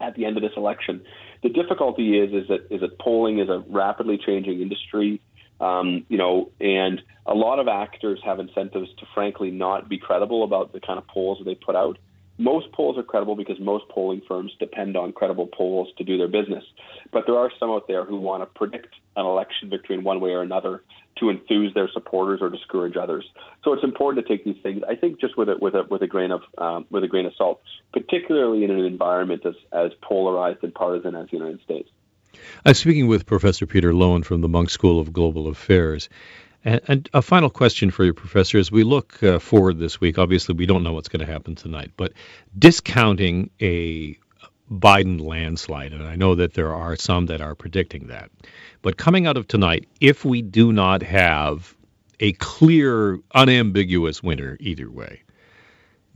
at 0.00 0.14
the 0.16 0.24
end 0.24 0.36
of 0.36 0.42
this 0.42 0.52
election. 0.56 1.04
The 1.42 1.48
difficulty 1.48 2.18
is 2.18 2.32
is 2.32 2.48
that 2.48 2.66
is 2.74 2.80
that 2.80 2.98
polling 2.98 3.38
is 3.38 3.48
a 3.48 3.64
rapidly 3.68 4.18
changing 4.18 4.60
industry. 4.60 5.20
Um, 5.60 6.04
you 6.08 6.18
know, 6.18 6.50
and 6.60 7.00
a 7.24 7.34
lot 7.34 7.60
of 7.60 7.68
actors 7.68 8.18
have 8.24 8.40
incentives 8.40 8.88
to 8.98 9.06
frankly 9.14 9.52
not 9.52 9.88
be 9.88 9.96
credible 9.96 10.42
about 10.42 10.72
the 10.72 10.80
kind 10.80 10.98
of 10.98 11.06
polls 11.06 11.38
that 11.38 11.44
they 11.44 11.54
put 11.54 11.76
out 11.76 11.98
most 12.42 12.72
polls 12.72 12.98
are 12.98 13.02
credible 13.02 13.36
because 13.36 13.58
most 13.60 13.88
polling 13.88 14.20
firms 14.26 14.52
depend 14.58 14.96
on 14.96 15.12
credible 15.12 15.46
polls 15.46 15.88
to 15.98 16.04
do 16.04 16.18
their 16.18 16.28
business. 16.28 16.64
But 17.12 17.24
there 17.26 17.36
are 17.36 17.50
some 17.58 17.70
out 17.70 17.86
there 17.86 18.04
who 18.04 18.16
want 18.16 18.42
to 18.42 18.46
predict 18.46 18.94
an 19.16 19.24
election 19.24 19.70
victory 19.70 19.96
in 19.96 20.04
one 20.04 20.20
way 20.20 20.30
or 20.30 20.42
another 20.42 20.82
to 21.20 21.30
enthuse 21.30 21.72
their 21.74 21.88
supporters 21.92 22.40
or 22.42 22.50
discourage 22.50 22.96
others. 22.96 23.24
So 23.62 23.72
it's 23.72 23.84
important 23.84 24.26
to 24.26 24.36
take 24.36 24.44
these 24.44 24.60
things, 24.62 24.82
I 24.88 24.96
think, 24.96 25.20
just 25.20 25.36
with 25.36 25.48
a 25.48 25.56
with 25.60 25.74
a 25.74 25.84
with 25.88 26.02
a 26.02 26.06
grain 26.06 26.32
of 26.32 26.42
um, 26.58 26.86
with 26.90 27.04
a 27.04 27.08
grain 27.08 27.26
of 27.26 27.34
salt, 27.36 27.60
particularly 27.92 28.64
in 28.64 28.70
an 28.70 28.84
environment 28.84 29.46
as 29.46 29.54
as 29.72 29.92
polarized 30.00 30.64
and 30.64 30.74
partisan 30.74 31.14
as 31.14 31.28
the 31.30 31.36
United 31.36 31.62
States. 31.62 31.88
I'm 32.64 32.74
speaking 32.74 33.08
with 33.08 33.26
Professor 33.26 33.66
Peter 33.66 33.92
Loewen 33.92 34.24
from 34.24 34.40
the 34.40 34.48
Munk 34.48 34.70
School 34.70 34.98
of 34.98 35.12
Global 35.12 35.48
Affairs. 35.48 36.08
And, 36.64 36.80
and 36.88 37.08
a 37.12 37.22
final 37.22 37.50
question 37.50 37.90
for 37.90 38.04
you, 38.04 38.14
Professor. 38.14 38.58
As 38.58 38.70
we 38.70 38.84
look 38.84 39.22
uh, 39.22 39.38
forward 39.38 39.78
this 39.78 40.00
week, 40.00 40.18
obviously 40.18 40.54
we 40.54 40.66
don't 40.66 40.82
know 40.82 40.92
what's 40.92 41.08
going 41.08 41.24
to 41.24 41.32
happen 41.32 41.54
tonight, 41.54 41.92
but 41.96 42.12
discounting 42.56 43.50
a 43.60 44.16
Biden 44.70 45.20
landslide, 45.20 45.92
and 45.92 46.04
I 46.04 46.16
know 46.16 46.36
that 46.36 46.54
there 46.54 46.72
are 46.72 46.96
some 46.96 47.26
that 47.26 47.40
are 47.40 47.54
predicting 47.54 48.06
that. 48.06 48.30
But 48.80 48.96
coming 48.96 49.26
out 49.26 49.36
of 49.36 49.46
tonight, 49.46 49.88
if 50.00 50.24
we 50.24 50.40
do 50.40 50.72
not 50.72 51.02
have 51.02 51.74
a 52.20 52.32
clear, 52.32 53.18
unambiguous 53.34 54.22
winner 54.22 54.56
either 54.60 54.90
way, 54.90 55.22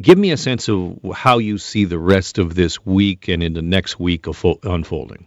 give 0.01 0.17
me 0.17 0.31
a 0.31 0.37
sense 0.37 0.69
of 0.69 0.99
how 1.15 1.39
you 1.39 1.59
see 1.59 1.85
the 1.85 1.99
rest 1.99 2.39
of 2.39 2.55
this 2.55 2.85
week 2.87 3.29
and 3.29 3.43
in 3.43 3.53
the 3.53 3.63
next 3.63 3.99
week 3.99 4.27
unfolding. 4.63 5.27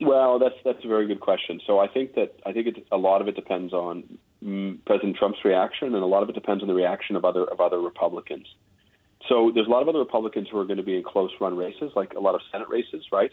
Well, 0.00 0.38
that's 0.38 0.54
that's 0.64 0.82
a 0.84 0.88
very 0.88 1.06
good 1.06 1.20
question. 1.20 1.60
So 1.66 1.78
I 1.78 1.86
think 1.86 2.14
that 2.14 2.34
I 2.46 2.52
think 2.52 2.68
it, 2.68 2.86
a 2.90 2.96
lot 2.96 3.20
of 3.20 3.28
it 3.28 3.36
depends 3.36 3.72
on 3.74 4.18
mm, 4.42 4.78
President 4.86 5.16
Trump's 5.16 5.44
reaction, 5.44 5.94
and 5.94 6.02
a 6.02 6.06
lot 6.06 6.22
of 6.22 6.30
it 6.30 6.34
depends 6.34 6.62
on 6.62 6.68
the 6.68 6.74
reaction 6.74 7.16
of 7.16 7.24
other 7.24 7.44
of 7.44 7.60
other 7.60 7.78
Republicans. 7.78 8.46
So 9.28 9.50
there's 9.54 9.66
a 9.66 9.70
lot 9.70 9.82
of 9.82 9.88
other 9.88 9.98
Republicans 9.98 10.48
who 10.50 10.58
are 10.58 10.64
going 10.64 10.78
to 10.78 10.82
be 10.82 10.96
in 10.96 11.02
close 11.02 11.30
run 11.38 11.54
races, 11.54 11.92
like 11.94 12.14
a 12.14 12.20
lot 12.20 12.34
of 12.34 12.40
Senate 12.50 12.68
races, 12.70 13.04
right? 13.12 13.30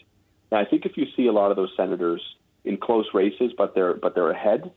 And 0.51 0.59
I 0.59 0.69
think 0.69 0.85
if 0.85 0.97
you 0.97 1.05
see 1.15 1.27
a 1.27 1.31
lot 1.31 1.51
of 1.51 1.55
those 1.55 1.71
senators 1.77 2.21
in 2.65 2.77
close 2.77 3.05
races, 3.13 3.53
but 3.57 3.73
they're 3.73 3.93
but 3.93 4.13
they're 4.13 4.31
ahead, 4.31 4.69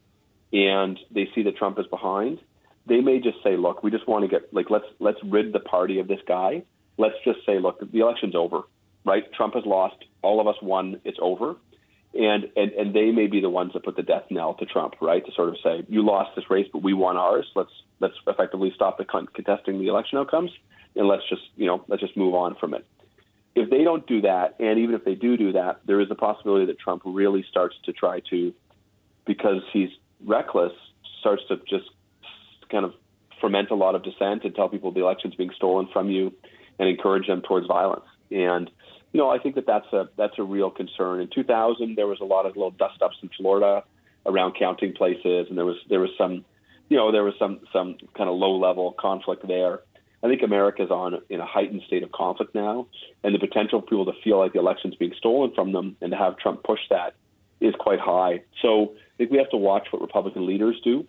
and 0.53 0.98
they 1.11 1.29
see 1.35 1.42
that 1.42 1.57
Trump 1.57 1.81
is 1.81 1.87
behind, 1.88 2.38
they 2.87 3.00
may 3.00 3.18
just 3.18 3.42
say, 3.42 3.57
"Look, 3.57 3.83
we 3.83 3.90
just 3.90 4.07
want 4.07 4.22
to 4.22 4.29
get 4.29 4.55
like 4.55 4.70
let's 4.70 4.87
let's 5.00 5.18
rid 5.24 5.53
the 5.53 5.61
party 5.61 5.98
of 5.98 6.07
this 6.07 6.20
guy. 6.29 6.62
Let's 6.98 7.16
just 7.24 7.44
say, 7.46 7.59
look, 7.59 7.81
the 7.81 8.00
election's 8.00 8.37
over, 8.37 8.62
right? 9.05 9.24
Trump 9.33 9.55
has 9.55 9.64
lost. 9.66 9.96
All 10.22 10.40
of 10.40 10.46
us 10.46 10.57
won. 10.62 11.00
It's 11.05 11.18
over." 11.20 11.57
And, 12.14 12.49
and 12.57 12.73
and 12.73 12.94
they 12.94 13.12
may 13.12 13.27
be 13.27 13.40
the 13.40 13.51
ones 13.51 13.73
that 13.75 13.85
put 13.85 13.96
the 13.96 14.03
death 14.03 14.25
knell 14.31 14.55
to 14.55 14.66
Trump, 14.66 14.94
right? 15.01 15.25
To 15.25 15.33
sort 15.33 15.49
of 15.49 15.57
say, 15.62 15.85
you 15.88 16.05
lost 16.05 16.35
this 16.35 16.51
race, 16.51 16.66
but 16.73 16.83
we 16.83 16.92
won 16.92 17.16
ours. 17.16 17.46
Let's 17.55 17.70
let's 18.01 18.14
effectively 18.27 18.73
stop 18.75 18.99
the 18.99 19.05
con- 19.05 19.29
contesting 19.33 19.79
the 19.79 19.88
election 19.88 20.18
outcomes, 20.18 20.51
and 20.96 21.07
let's 21.07 21.23
just 21.29 21.42
you 21.57 21.66
know 21.66 21.85
let's 21.87 22.03
just 22.03 22.16
move 22.16 22.35
on 22.35 22.57
from 22.57 22.75
it. 22.75 22.85
If 23.55 23.70
they 23.70 23.85
don't 23.85 24.07
do 24.07 24.23
that, 24.23 24.57
and 24.59 24.79
even 24.79 24.94
if 24.94 25.05
they 25.05 25.14
do 25.14 25.37
do 25.37 25.53
that, 25.53 25.81
there 25.87 26.01
is 26.01 26.11
a 26.11 26.14
possibility 26.14 26.66
that 26.66 26.79
Trump 26.79 27.03
really 27.05 27.44
starts 27.49 27.77
to 27.85 27.92
try 27.92 28.20
to, 28.31 28.55
because 29.27 29.62
he's 29.73 29.90
reckless, 30.25 30.73
starts 31.20 31.42
to 31.49 31.57
just 31.68 31.90
kind 32.70 32.85
of 32.85 32.94
ferment 33.40 33.70
a 33.70 33.75
lot 33.75 33.94
of 33.94 34.03
dissent 34.03 34.44
and 34.44 34.55
tell 34.55 34.68
people 34.68 34.92
the 34.92 35.01
election's 35.01 35.35
being 35.35 35.51
stolen 35.57 35.88
from 35.92 36.11
you, 36.11 36.33
and 36.79 36.88
encourage 36.88 37.27
them 37.29 37.42
towards 37.42 37.66
violence. 37.66 38.05
And 38.33 38.70
know, 39.18 39.31
I 39.31 39.38
think 39.38 39.57
that 39.57 39.66
that's 39.66 39.92
a 39.92 40.09
that's 40.16 40.38
a 40.38 40.42
real 40.42 40.70
concern. 40.70 41.20
In 41.20 41.29
2000, 41.29 41.96
there 41.96 42.07
was 42.07 42.20
a 42.20 42.25
lot 42.25 42.46
of 42.46 42.57
little 42.57 42.70
dust 42.70 43.03
ups 43.03 43.16
in 43.23 43.31
Florida 43.37 43.83
around 44.27 44.55
counting 44.59 44.92
places, 44.92 45.46
and 45.49 45.59
there 45.59 45.64
was 45.66 45.77
there 45.88 46.01
was 46.01 46.11
some, 46.16 46.44
you 46.88 46.96
know, 46.96 47.11
there 47.11 47.25
was 47.25 47.35
some 47.38 47.61
some 47.73 47.96
kind 48.16 48.29
of 48.31 48.37
low 48.37 48.57
level 48.57 48.92
conflict 48.92 49.46
there. 49.46 49.81
I 50.23 50.29
think 50.29 50.42
America's 50.42 50.90
on 50.90 51.20
in 51.29 51.40
a 51.40 51.46
heightened 51.46 51.83
state 51.87 52.03
of 52.03 52.12
conflict 52.12 52.55
now, 52.55 52.87
and 53.25 53.35
the 53.35 53.38
potential 53.38 53.81
for 53.81 53.87
people 53.87 54.07
to 54.07 54.20
feel 54.23 54.38
like 54.38 54.53
the 54.53 54.59
election's 54.59 54.94
being 54.94 55.14
stolen 55.18 55.53
from 55.55 55.73
them 55.73 55.96
and 56.01 56.12
to 56.12 56.16
have 56.16 56.37
Trump 56.37 56.62
push 56.62 56.81
that 56.90 57.14
is 57.61 57.75
quite 57.79 58.01
high. 58.01 58.42
So 58.62 58.94
I 58.94 59.16
think 59.18 59.31
we 59.31 59.38
have 59.38 59.51
to 59.51 59.57
watch 59.57 59.88
what 59.90 60.01
Republican 60.03 60.46
leaders 60.46 60.81
do 60.85 61.07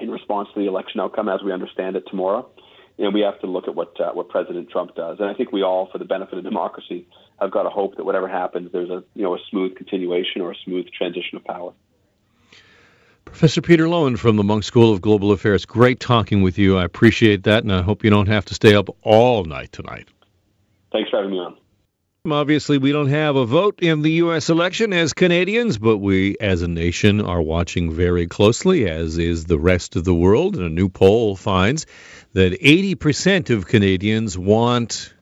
in 0.00 0.10
response 0.10 0.48
to 0.54 0.60
the 0.60 0.66
election 0.66 1.00
outcome 1.00 1.28
as 1.28 1.42
we 1.42 1.52
understand 1.52 1.96
it 1.96 2.04
tomorrow 2.08 2.48
and 2.98 3.12
we 3.12 3.20
have 3.20 3.40
to 3.40 3.46
look 3.46 3.68
at 3.68 3.74
what 3.74 3.98
uh, 4.00 4.12
what 4.12 4.28
President 4.28 4.70
Trump 4.70 4.94
does. 4.94 5.18
And 5.20 5.28
I 5.28 5.34
think 5.34 5.52
we 5.52 5.62
all, 5.62 5.88
for 5.90 5.98
the 5.98 6.04
benefit 6.04 6.38
of 6.38 6.44
democracy, 6.44 7.06
have 7.40 7.50
got 7.50 7.64
to 7.64 7.70
hope 7.70 7.96
that 7.96 8.04
whatever 8.04 8.28
happens, 8.28 8.70
there's 8.72 8.90
a 8.90 9.02
you 9.14 9.22
know 9.22 9.34
a 9.34 9.38
smooth 9.50 9.76
continuation 9.76 10.40
or 10.40 10.52
a 10.52 10.56
smooth 10.64 10.86
transition 10.96 11.36
of 11.36 11.44
power. 11.44 11.72
Professor 13.24 13.62
Peter 13.62 13.84
Loewen 13.86 14.18
from 14.18 14.36
the 14.36 14.44
Munk 14.44 14.64
School 14.64 14.92
of 14.92 15.00
Global 15.00 15.32
Affairs. 15.32 15.64
Great 15.64 15.98
talking 15.98 16.42
with 16.42 16.58
you. 16.58 16.76
I 16.76 16.84
appreciate 16.84 17.44
that, 17.44 17.64
and 17.64 17.72
I 17.72 17.82
hope 17.82 18.04
you 18.04 18.10
don't 18.10 18.28
have 18.28 18.44
to 18.46 18.54
stay 18.54 18.74
up 18.74 18.88
all 19.02 19.44
night 19.44 19.72
tonight. 19.72 20.08
Thanks 20.92 21.10
for 21.10 21.16
having 21.16 21.32
me 21.32 21.38
on. 21.38 21.56
Obviously, 22.30 22.78
we 22.78 22.90
don't 22.90 23.10
have 23.10 23.36
a 23.36 23.44
vote 23.44 23.80
in 23.82 24.00
the 24.00 24.12
U.S. 24.12 24.48
election 24.48 24.94
as 24.94 25.12
Canadians, 25.12 25.76
but 25.76 25.98
we 25.98 26.38
as 26.40 26.62
a 26.62 26.68
nation 26.68 27.20
are 27.20 27.42
watching 27.42 27.92
very 27.92 28.26
closely, 28.26 28.88
as 28.88 29.18
is 29.18 29.44
the 29.44 29.58
rest 29.58 29.94
of 29.94 30.04
the 30.04 30.14
world. 30.14 30.56
And 30.56 30.64
a 30.64 30.70
new 30.70 30.88
poll 30.88 31.36
finds 31.36 31.84
that 32.32 32.58
80% 32.58 33.50
of 33.50 33.66
Canadians 33.66 34.38
want, 34.38 35.12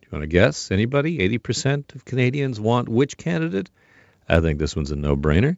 do 0.00 0.06
you 0.06 0.08
want 0.10 0.24
to 0.24 0.26
guess? 0.26 0.72
Anybody? 0.72 1.18
80% 1.18 1.94
of 1.94 2.04
Canadians 2.04 2.58
want 2.58 2.88
which 2.88 3.16
candidate? 3.16 3.70
I 4.28 4.40
think 4.40 4.58
this 4.58 4.74
one's 4.74 4.90
a 4.90 4.96
no 4.96 5.16
brainer. 5.16 5.56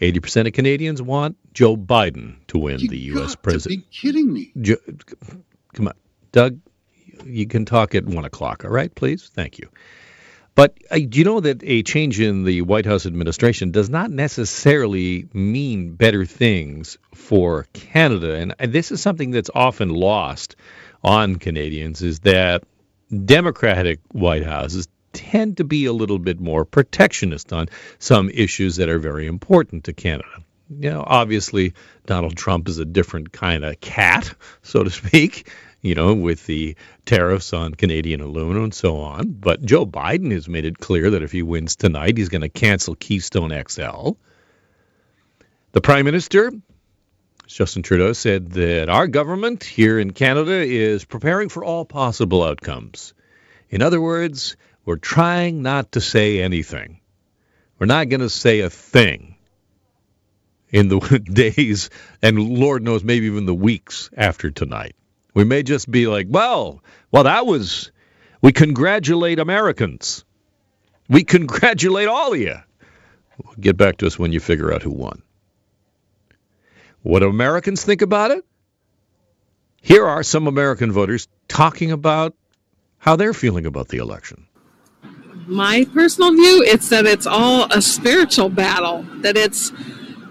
80% 0.00 0.46
of 0.46 0.52
Canadians 0.52 1.02
want 1.02 1.38
Joe 1.52 1.76
Biden 1.76 2.36
to 2.46 2.58
win 2.58 2.78
you 2.78 2.88
the 2.88 2.98
U.S. 2.98 3.34
president. 3.34 3.80
Be 3.80 3.86
kidding 3.90 4.32
me. 4.32 4.52
Come 5.74 5.88
on. 5.88 5.94
Doug, 6.30 6.60
you 7.24 7.48
can 7.48 7.64
talk 7.64 7.96
at 7.96 8.04
1 8.06 8.24
o'clock, 8.24 8.64
all 8.64 8.70
right, 8.70 8.94
please? 8.94 9.28
Thank 9.34 9.58
you. 9.58 9.68
But 10.54 10.76
uh, 10.90 10.98
do 11.08 11.18
you 11.18 11.24
know 11.24 11.40
that 11.40 11.62
a 11.62 11.82
change 11.82 12.20
in 12.20 12.44
the 12.44 12.62
White 12.62 12.86
House 12.86 13.06
administration 13.06 13.70
does 13.70 13.88
not 13.88 14.10
necessarily 14.10 15.28
mean 15.32 15.94
better 15.94 16.24
things 16.24 16.98
for 17.14 17.66
Canada? 17.72 18.34
And, 18.34 18.54
and 18.58 18.72
this 18.72 18.90
is 18.90 19.00
something 19.00 19.30
that's 19.30 19.50
often 19.54 19.90
lost 19.90 20.56
on 21.02 21.36
Canadians 21.36 22.02
is 22.02 22.20
that 22.20 22.64
Democratic 23.24 24.00
White 24.12 24.44
Houses 24.44 24.88
tend 25.12 25.56
to 25.56 25.64
be 25.64 25.86
a 25.86 25.92
little 25.92 26.18
bit 26.18 26.40
more 26.40 26.64
protectionist 26.64 27.52
on 27.52 27.66
some 27.98 28.30
issues 28.30 28.76
that 28.76 28.88
are 28.88 28.98
very 28.98 29.26
important 29.26 29.84
to 29.84 29.92
Canada. 29.92 30.28
You 30.78 30.90
know, 30.90 31.04
obviously, 31.04 31.74
Donald 32.06 32.36
Trump 32.36 32.68
is 32.68 32.78
a 32.78 32.84
different 32.84 33.32
kind 33.32 33.64
of 33.64 33.80
cat, 33.80 34.32
so 34.62 34.84
to 34.84 34.90
speak 34.90 35.50
you 35.82 35.94
know, 35.94 36.14
with 36.14 36.46
the 36.46 36.76
tariffs 37.06 37.52
on 37.52 37.74
Canadian 37.74 38.20
aluminum 38.20 38.64
and 38.64 38.74
so 38.74 38.98
on. 38.98 39.30
But 39.30 39.64
Joe 39.64 39.86
Biden 39.86 40.32
has 40.32 40.48
made 40.48 40.64
it 40.64 40.78
clear 40.78 41.10
that 41.10 41.22
if 41.22 41.32
he 41.32 41.42
wins 41.42 41.76
tonight, 41.76 42.18
he's 42.18 42.28
going 42.28 42.42
to 42.42 42.48
cancel 42.48 42.94
Keystone 42.94 43.50
XL. 43.68 44.12
The 45.72 45.80
Prime 45.80 46.04
Minister, 46.04 46.52
Justin 47.46 47.82
Trudeau, 47.82 48.12
said 48.12 48.50
that 48.52 48.88
our 48.88 49.06
government 49.06 49.64
here 49.64 49.98
in 49.98 50.12
Canada 50.12 50.62
is 50.62 51.04
preparing 51.04 51.48
for 51.48 51.64
all 51.64 51.84
possible 51.84 52.42
outcomes. 52.42 53.14
In 53.70 53.82
other 53.82 54.00
words, 54.00 54.56
we're 54.84 54.96
trying 54.96 55.62
not 55.62 55.92
to 55.92 56.00
say 56.00 56.42
anything. 56.42 57.00
We're 57.78 57.86
not 57.86 58.08
going 58.08 58.20
to 58.20 58.28
say 58.28 58.60
a 58.60 58.70
thing 58.70 59.36
in 60.70 60.88
the 60.88 60.98
days 61.24 61.90
and 62.20 62.38
Lord 62.38 62.82
knows 62.82 63.02
maybe 63.02 63.26
even 63.26 63.46
the 63.46 63.54
weeks 63.54 64.10
after 64.16 64.50
tonight. 64.50 64.94
We 65.34 65.44
may 65.44 65.62
just 65.62 65.90
be 65.90 66.06
like, 66.06 66.26
well, 66.28 66.82
well, 67.10 67.24
that 67.24 67.46
was, 67.46 67.92
we 68.42 68.52
congratulate 68.52 69.38
Americans. 69.38 70.24
We 71.08 71.24
congratulate 71.24 72.08
all 72.08 72.32
of 72.32 72.38
you. 72.38 72.56
Get 73.58 73.76
back 73.76 73.98
to 73.98 74.06
us 74.06 74.18
when 74.18 74.32
you 74.32 74.40
figure 74.40 74.72
out 74.72 74.82
who 74.82 74.90
won. 74.90 75.22
What 77.02 77.20
do 77.20 77.28
Americans 77.28 77.84
think 77.84 78.02
about 78.02 78.30
it? 78.30 78.44
Here 79.80 80.06
are 80.06 80.22
some 80.22 80.46
American 80.46 80.92
voters 80.92 81.26
talking 81.48 81.90
about 81.90 82.34
how 82.98 83.16
they're 83.16 83.32
feeling 83.32 83.64
about 83.64 83.88
the 83.88 83.96
election. 83.96 84.46
My 85.46 85.86
personal 85.94 86.32
view, 86.32 86.62
it's 86.66 86.90
that 86.90 87.06
it's 87.06 87.26
all 87.26 87.66
a 87.72 87.80
spiritual 87.80 88.50
battle, 88.50 89.04
that 89.22 89.36
it's 89.36 89.72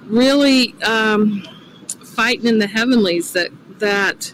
really 0.06 0.76
um, 0.84 1.42
fighting 2.04 2.46
in 2.46 2.60
the 2.60 2.68
heavenlies, 2.68 3.34
that, 3.34 3.50
that 3.80 4.34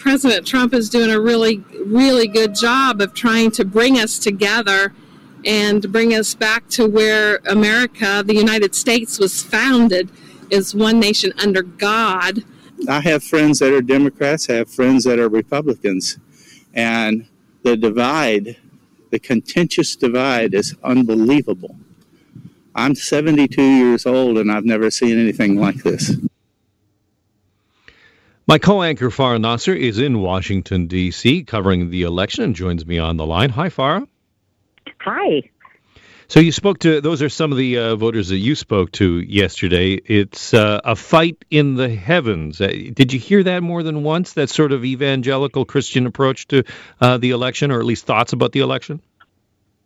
President 0.00 0.46
Trump 0.46 0.72
is 0.72 0.88
doing 0.88 1.10
a 1.10 1.20
really, 1.20 1.58
really 1.84 2.26
good 2.26 2.54
job 2.54 3.02
of 3.02 3.12
trying 3.12 3.50
to 3.50 3.66
bring 3.66 3.98
us 3.98 4.18
together 4.18 4.94
and 5.44 5.92
bring 5.92 6.14
us 6.14 6.34
back 6.34 6.66
to 6.68 6.88
where 6.88 7.36
America, 7.46 8.22
the 8.24 8.34
United 8.34 8.74
States, 8.74 9.18
was 9.18 9.42
founded 9.42 10.08
as 10.50 10.74
one 10.74 10.98
nation 10.98 11.34
under 11.38 11.62
God. 11.62 12.42
I 12.88 13.00
have 13.00 13.22
friends 13.22 13.58
that 13.58 13.74
are 13.74 13.82
Democrats, 13.82 14.48
I 14.48 14.54
have 14.54 14.70
friends 14.70 15.04
that 15.04 15.18
are 15.18 15.28
Republicans, 15.28 16.18
and 16.72 17.26
the 17.62 17.76
divide, 17.76 18.56
the 19.10 19.18
contentious 19.18 19.96
divide, 19.96 20.54
is 20.54 20.74
unbelievable. 20.82 21.76
I'm 22.74 22.94
72 22.94 23.60
years 23.60 24.06
old 24.06 24.38
and 24.38 24.50
I've 24.50 24.64
never 24.64 24.90
seen 24.90 25.18
anything 25.18 25.60
like 25.60 25.82
this. 25.82 26.16
My 28.50 28.58
co-anchor 28.58 29.10
Farah 29.10 29.40
Nasser 29.40 29.72
is 29.72 30.00
in 30.00 30.22
Washington 30.22 30.88
D.C. 30.88 31.44
covering 31.44 31.88
the 31.88 32.02
election 32.02 32.42
and 32.42 32.56
joins 32.56 32.84
me 32.84 32.98
on 32.98 33.16
the 33.16 33.24
line. 33.24 33.50
Hi, 33.50 33.68
Farah. 33.68 34.08
Hi. 35.02 35.48
So 36.26 36.40
you 36.40 36.50
spoke 36.50 36.80
to 36.80 37.00
those 37.00 37.22
are 37.22 37.28
some 37.28 37.52
of 37.52 37.58
the 37.58 37.78
uh, 37.78 37.94
voters 37.94 38.30
that 38.30 38.38
you 38.38 38.56
spoke 38.56 38.90
to 38.94 39.20
yesterday. 39.20 39.92
It's 39.92 40.52
uh, 40.52 40.80
a 40.84 40.96
fight 40.96 41.44
in 41.48 41.76
the 41.76 41.88
heavens. 41.88 42.60
Uh, 42.60 42.66
did 42.92 43.12
you 43.12 43.20
hear 43.20 43.44
that 43.44 43.62
more 43.62 43.84
than 43.84 44.02
once? 44.02 44.32
That 44.32 44.50
sort 44.50 44.72
of 44.72 44.84
evangelical 44.84 45.64
Christian 45.64 46.06
approach 46.06 46.48
to 46.48 46.64
uh, 47.00 47.18
the 47.18 47.30
election, 47.30 47.70
or 47.70 47.78
at 47.78 47.86
least 47.86 48.04
thoughts 48.04 48.32
about 48.32 48.50
the 48.50 48.60
election. 48.60 49.00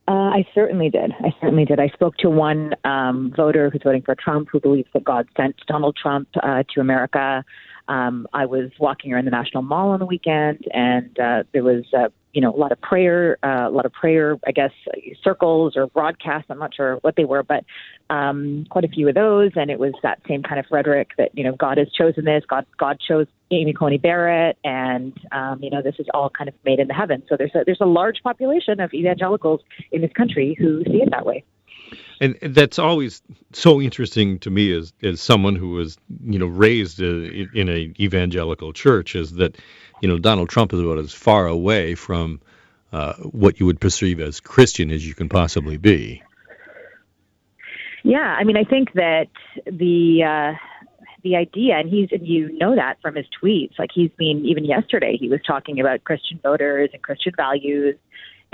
Uh, 0.09 0.13
I 0.13 0.47
certainly 0.55 0.89
did. 0.89 1.13
I 1.13 1.35
certainly 1.39 1.67
did. 1.67 1.81
I 1.81 1.89
spoke 1.89 2.17
to 2.19 2.31
one 2.31 2.75
um, 2.85 3.31
voter 3.37 3.69
who's 3.69 3.83
voting 3.83 4.01
for 4.01 4.15
Trump, 4.15 4.49
who 4.51 4.59
believes 4.59 4.89
that 4.95 5.05
God 5.05 5.29
sent 5.37 5.57
Donald 5.67 5.97
Trump 5.97 6.29
uh, 6.43 6.63
to 6.75 6.81
America. 6.81 7.45
Um, 7.89 8.27
I 8.33 8.47
was 8.47 8.71
walking 8.79 9.13
around 9.13 9.27
the 9.27 9.31
National 9.31 9.63
Mall 9.63 9.91
on 9.91 10.01
the 10.01 10.07
weekend, 10.07 10.67
and 10.73 11.19
uh, 11.19 11.45
there 11.53 11.63
was 11.63 11.85
uh, 11.97 12.09
you 12.35 12.41
know, 12.41 12.53
a 12.53 12.59
lot 12.59 12.73
of 12.73 12.81
prayer, 12.81 13.39
uh, 13.45 13.69
a 13.69 13.71
lot 13.71 13.87
of 13.87 13.93
prayer, 13.93 14.37
I 14.47 14.51
guess, 14.51 14.73
circles 15.23 15.77
or 15.77 15.87
broadcasts. 15.87 16.51
I'm 16.51 16.59
not 16.59 16.75
sure 16.75 16.97
what 16.97 17.15
they 17.17 17.25
were, 17.25 17.45
but 17.45 17.65
um, 18.11 18.67
quite 18.71 18.85
a 18.85 18.89
few 18.89 19.09
of 19.09 19.15
those. 19.15 19.53
And 19.55 19.71
it 19.71 19.79
was 19.79 19.95
that 20.03 20.21
same 20.29 20.43
kind 20.43 20.59
of 20.59 20.67
rhetoric 20.71 21.11
that, 21.17 21.31
you 21.35 21.45
know, 21.45 21.53
God 21.53 21.79
has 21.79 21.89
chosen 21.93 22.25
this, 22.25 22.43
God, 22.49 22.67
God 22.77 22.99
chose 23.01 23.29
Amy 23.53 23.73
Coney 23.73 23.99
Barrett, 23.99 24.59
and, 24.65 25.17
um, 25.31 25.63
you 25.63 25.71
know, 25.71 25.81
this 25.81 25.95
is 26.01 26.07
all 26.13 26.29
kind 26.29 26.49
of 26.49 26.55
made 26.65 26.81
in 26.81 26.89
the 26.89 26.95
heavens. 26.95 27.23
So 27.29 27.37
there's 27.37 27.55
a, 27.55 27.63
there's 27.65 27.81
a 27.81 27.87
large 27.87 28.21
population 28.25 28.81
of 28.81 28.93
evangelicals 28.93 29.61
in 29.93 30.01
this 30.01 30.13
country 30.13 30.57
who 30.59 30.83
see 30.85 31.03
it 31.03 31.11
that 31.13 31.25
way. 31.25 31.45
And 32.21 32.39
that's 32.41 32.79
always 32.79 33.23
so 33.53 33.81
interesting 33.81 34.39
to 34.41 34.51
me 34.51 34.73
as 34.73 34.93
as 35.03 35.21
someone 35.21 35.57
who 35.57 35.71
was 35.71 35.99
you 36.25 36.39
know 36.39 36.47
raised 36.47 37.03
uh, 37.03 37.07
in 37.07 37.69
a 37.69 37.93
evangelical 37.99 38.73
church 38.73 39.17
is 39.17 39.33
that 39.35 39.57
you 40.05 40.09
know, 40.09 40.19
Donald 40.19 40.51
Trump 40.51 40.73
is 40.75 40.81
about 40.81 40.99
as 40.99 41.15
far 41.15 41.47
away 41.47 41.95
from 41.95 42.41
uh, 42.93 43.15
what 43.15 43.59
you 43.59 43.65
would 43.65 43.81
perceive 43.81 44.21
as 44.21 44.39
Christian 44.39 44.91
as 44.91 45.07
you 45.07 45.15
can 45.15 45.31
possibly 45.31 45.79
be. 45.79 46.23
Yeah, 48.03 48.19
I 48.19 48.45
mean, 48.45 48.59
I 48.59 48.65
think 48.65 48.93
that 48.93 49.29
the 49.65 50.23
uh, 50.23 50.59
the 51.23 51.37
idea, 51.37 51.79
and 51.79 51.89
he's 51.89 52.11
and 52.13 52.27
you 52.27 52.53
know 52.59 52.75
that 52.75 53.01
from 53.01 53.15
his 53.15 53.25
tweets. 53.43 53.79
Like 53.79 53.91
he's 53.95 54.11
been 54.19 54.45
even 54.45 54.67
yesterday, 54.67 55.17
he 55.19 55.31
was 55.31 55.41
talking 55.47 55.81
about 55.81 56.05
Christian 56.05 56.39
voters 56.43 56.91
and 56.93 57.03
Christian 57.03 57.33
values. 57.35 57.97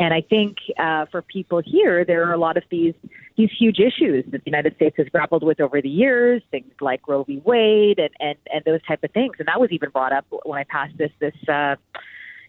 And 0.01 0.15
I 0.15 0.23
think 0.23 0.57
uh, 0.79 1.05
for 1.13 1.21
people 1.21 1.61
here, 1.63 2.07
there 2.07 2.27
are 2.27 2.33
a 2.33 2.39
lot 2.39 2.57
of 2.57 2.63
these 2.71 2.95
these 3.37 3.51
huge 3.57 3.79
issues 3.79 4.25
that 4.33 4.43
the 4.45 4.51
United 4.51 4.75
States 4.77 4.97
has 4.97 5.07
grappled 5.09 5.43
with 5.43 5.61
over 5.61 5.81
the 5.81 5.91
years, 5.91 6.43
things 6.51 6.73
like 6.81 7.07
Roe 7.07 7.23
v. 7.25 7.41
Wade 7.45 7.99
and, 7.99 8.11
and, 8.19 8.37
and 8.53 8.65
those 8.65 8.83
type 8.87 9.05
of 9.05 9.11
things. 9.13 9.37
And 9.39 9.47
that 9.49 9.61
was 9.61 9.71
even 9.71 9.91
brought 9.91 10.13
up 10.13 10.27
when 10.45 10.59
I 10.59 10.65
passed 10.65 10.97
this 10.97 11.11
this 11.21 11.35
uh, 11.49 11.77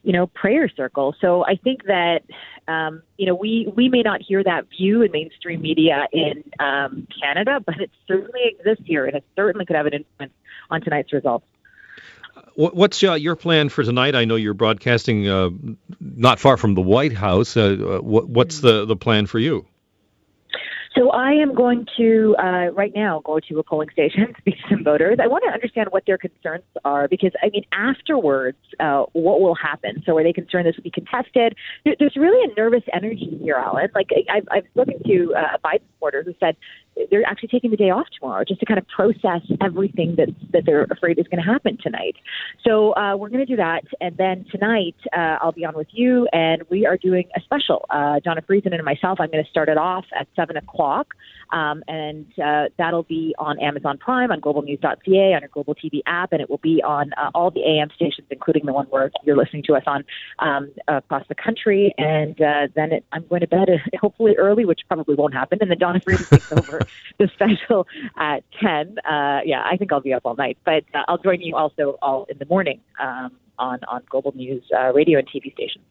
you 0.03 0.13
know 0.13 0.27
prayer 0.27 0.69
circle. 0.69 1.13
So 1.19 1.45
I 1.45 1.55
think 1.55 1.83
that 1.87 2.21
um, 2.69 3.03
you 3.17 3.25
know 3.25 3.35
we 3.35 3.69
we 3.75 3.89
may 3.89 4.01
not 4.01 4.21
hear 4.21 4.41
that 4.45 4.69
view 4.69 5.01
in 5.01 5.11
mainstream 5.11 5.61
media 5.61 6.07
in 6.13 6.45
um, 6.61 7.05
Canada, 7.21 7.59
but 7.65 7.81
it 7.81 7.91
certainly 8.07 8.43
exists 8.45 8.85
here, 8.87 9.05
and 9.05 9.17
it 9.17 9.25
certainly 9.35 9.65
could 9.65 9.75
have 9.75 9.87
an 9.87 9.93
influence 9.93 10.33
on 10.69 10.79
tonight's 10.79 11.11
results. 11.11 11.45
What's 12.55 13.03
uh, 13.03 13.13
your 13.13 13.35
plan 13.35 13.69
for 13.69 13.83
tonight? 13.83 14.13
I 14.13 14.25
know 14.25 14.35
you're 14.35 14.53
broadcasting 14.53 15.27
uh, 15.27 15.49
not 15.99 16.39
far 16.39 16.57
from 16.57 16.75
the 16.75 16.81
White 16.81 17.13
House. 17.13 17.55
Uh, 17.55 17.99
what, 18.01 18.29
what's 18.29 18.59
the, 18.59 18.85
the 18.85 18.95
plan 18.95 19.25
for 19.25 19.39
you? 19.39 19.65
So 20.95 21.09
I 21.09 21.31
am 21.31 21.55
going 21.55 21.87
to 21.97 22.35
uh, 22.37 22.71
right 22.73 22.91
now 22.93 23.21
go 23.23 23.39
to 23.39 23.59
a 23.59 23.63
polling 23.63 23.89
station, 23.91 24.33
speak 24.37 24.55
to 24.69 24.75
some 24.75 24.83
voters. 24.83 25.19
I 25.21 25.27
want 25.27 25.43
to 25.47 25.51
understand 25.51 25.87
what 25.91 26.05
their 26.05 26.17
concerns 26.17 26.63
are 26.83 27.07
because 27.07 27.31
I 27.41 27.49
mean, 27.49 27.63
afterwards, 27.71 28.57
uh, 28.79 29.05
what 29.13 29.39
will 29.39 29.55
happen? 29.55 30.03
So 30.05 30.17
are 30.17 30.23
they 30.23 30.33
concerned 30.33 30.67
this 30.67 30.75
will 30.75 30.83
be 30.83 30.91
contested? 30.91 31.55
There's 31.85 32.15
really 32.17 32.51
a 32.51 32.53
nervous 32.55 32.83
energy 32.93 33.39
here, 33.41 33.55
Alan. 33.55 33.89
Like 33.95 34.09
I've, 34.29 34.47
I've 34.51 34.65
spoken 34.71 35.01
to 35.03 35.33
uh, 35.35 35.55
a 35.55 35.59
Biden 35.65 35.81
supporter 35.93 36.23
who 36.23 36.33
said 36.39 36.57
they're 37.09 37.25
actually 37.25 37.49
taking 37.49 37.71
the 37.71 37.77
day 37.77 37.89
off 37.89 38.07
tomorrow 38.19 38.43
just 38.47 38.59
to 38.59 38.65
kind 38.65 38.77
of 38.77 38.87
process 38.87 39.41
everything 39.61 40.15
that 40.17 40.29
that 40.51 40.63
they're 40.65 40.83
afraid 40.83 41.17
is 41.19 41.27
going 41.27 41.43
to 41.43 41.49
happen 41.49 41.77
tonight. 41.81 42.15
So 42.65 42.95
uh, 42.95 43.15
we're 43.17 43.29
going 43.29 43.45
to 43.45 43.45
do 43.45 43.55
that, 43.55 43.83
and 43.99 44.17
then 44.17 44.45
tonight 44.51 44.95
uh, 45.13 45.37
I'll 45.41 45.51
be 45.51 45.65
on 45.65 45.75
with 45.75 45.87
you, 45.91 46.27
and 46.33 46.63
we 46.69 46.85
are 46.85 46.97
doing 46.97 47.29
a 47.35 47.41
special. 47.41 47.85
Uh, 47.89 48.19
Dawna 48.25 48.45
Friesen 48.45 48.73
and 48.73 48.83
myself. 48.83 49.19
I'm 49.19 49.31
going 49.31 49.43
to 49.43 49.49
start 49.49 49.69
it 49.69 49.77
off 49.77 50.05
at 50.17 50.27
seven 50.35 50.57
o'clock, 50.57 51.13
um, 51.51 51.83
and 51.87 52.25
uh, 52.39 52.65
that'll 52.77 53.03
be 53.03 53.33
on 53.39 53.59
Amazon 53.59 53.97
Prime, 53.97 54.31
on 54.31 54.41
GlobalNews.ca, 54.41 55.33
on 55.33 55.41
your 55.41 55.49
Global 55.51 55.75
TV 55.75 56.01
app, 56.05 56.33
and 56.33 56.41
it 56.41 56.49
will 56.49 56.59
be 56.59 56.81
on 56.83 57.11
uh, 57.13 57.31
all 57.33 57.51
the 57.51 57.63
AM 57.63 57.89
stations, 57.95 58.27
including 58.29 58.65
the 58.65 58.73
one 58.73 58.85
where 58.87 59.11
you're 59.23 59.37
listening 59.37 59.63
to 59.63 59.75
us 59.75 59.83
on 59.87 60.03
um, 60.39 60.71
across 60.87 61.25
the 61.29 61.35
country. 61.35 61.93
And 61.97 62.39
uh, 62.41 62.67
then 62.75 62.91
it, 62.91 63.05
I'm 63.11 63.25
going 63.27 63.41
to 63.41 63.47
bed 63.47 63.69
hopefully 64.01 64.35
early, 64.37 64.65
which 64.65 64.81
probably 64.87 65.15
won't 65.15 65.33
happen, 65.33 65.59
and 65.61 65.71
then 65.71 65.79
Dawna 65.79 66.03
Friesen 66.03 66.29
takes 66.29 66.51
over 66.51 66.81
the 67.17 67.29
special 67.33 67.87
at 68.17 68.43
10. 68.59 68.97
Uh, 68.99 69.39
yeah, 69.45 69.63
I 69.63 69.77
think 69.77 69.91
I'll 69.91 70.01
be 70.01 70.13
up 70.13 70.23
all 70.25 70.35
night, 70.35 70.57
but 70.65 70.83
uh, 70.93 71.03
I'll 71.07 71.17
join 71.17 71.41
you 71.41 71.55
also 71.55 71.97
all 72.01 72.25
in 72.29 72.37
the 72.37 72.45
morning 72.45 72.81
um, 72.99 73.31
on, 73.57 73.79
on 73.87 74.01
Global 74.09 74.33
News 74.35 74.63
uh, 74.75 74.91
radio 74.93 75.19
and 75.19 75.27
TV 75.27 75.53
stations. 75.53 75.85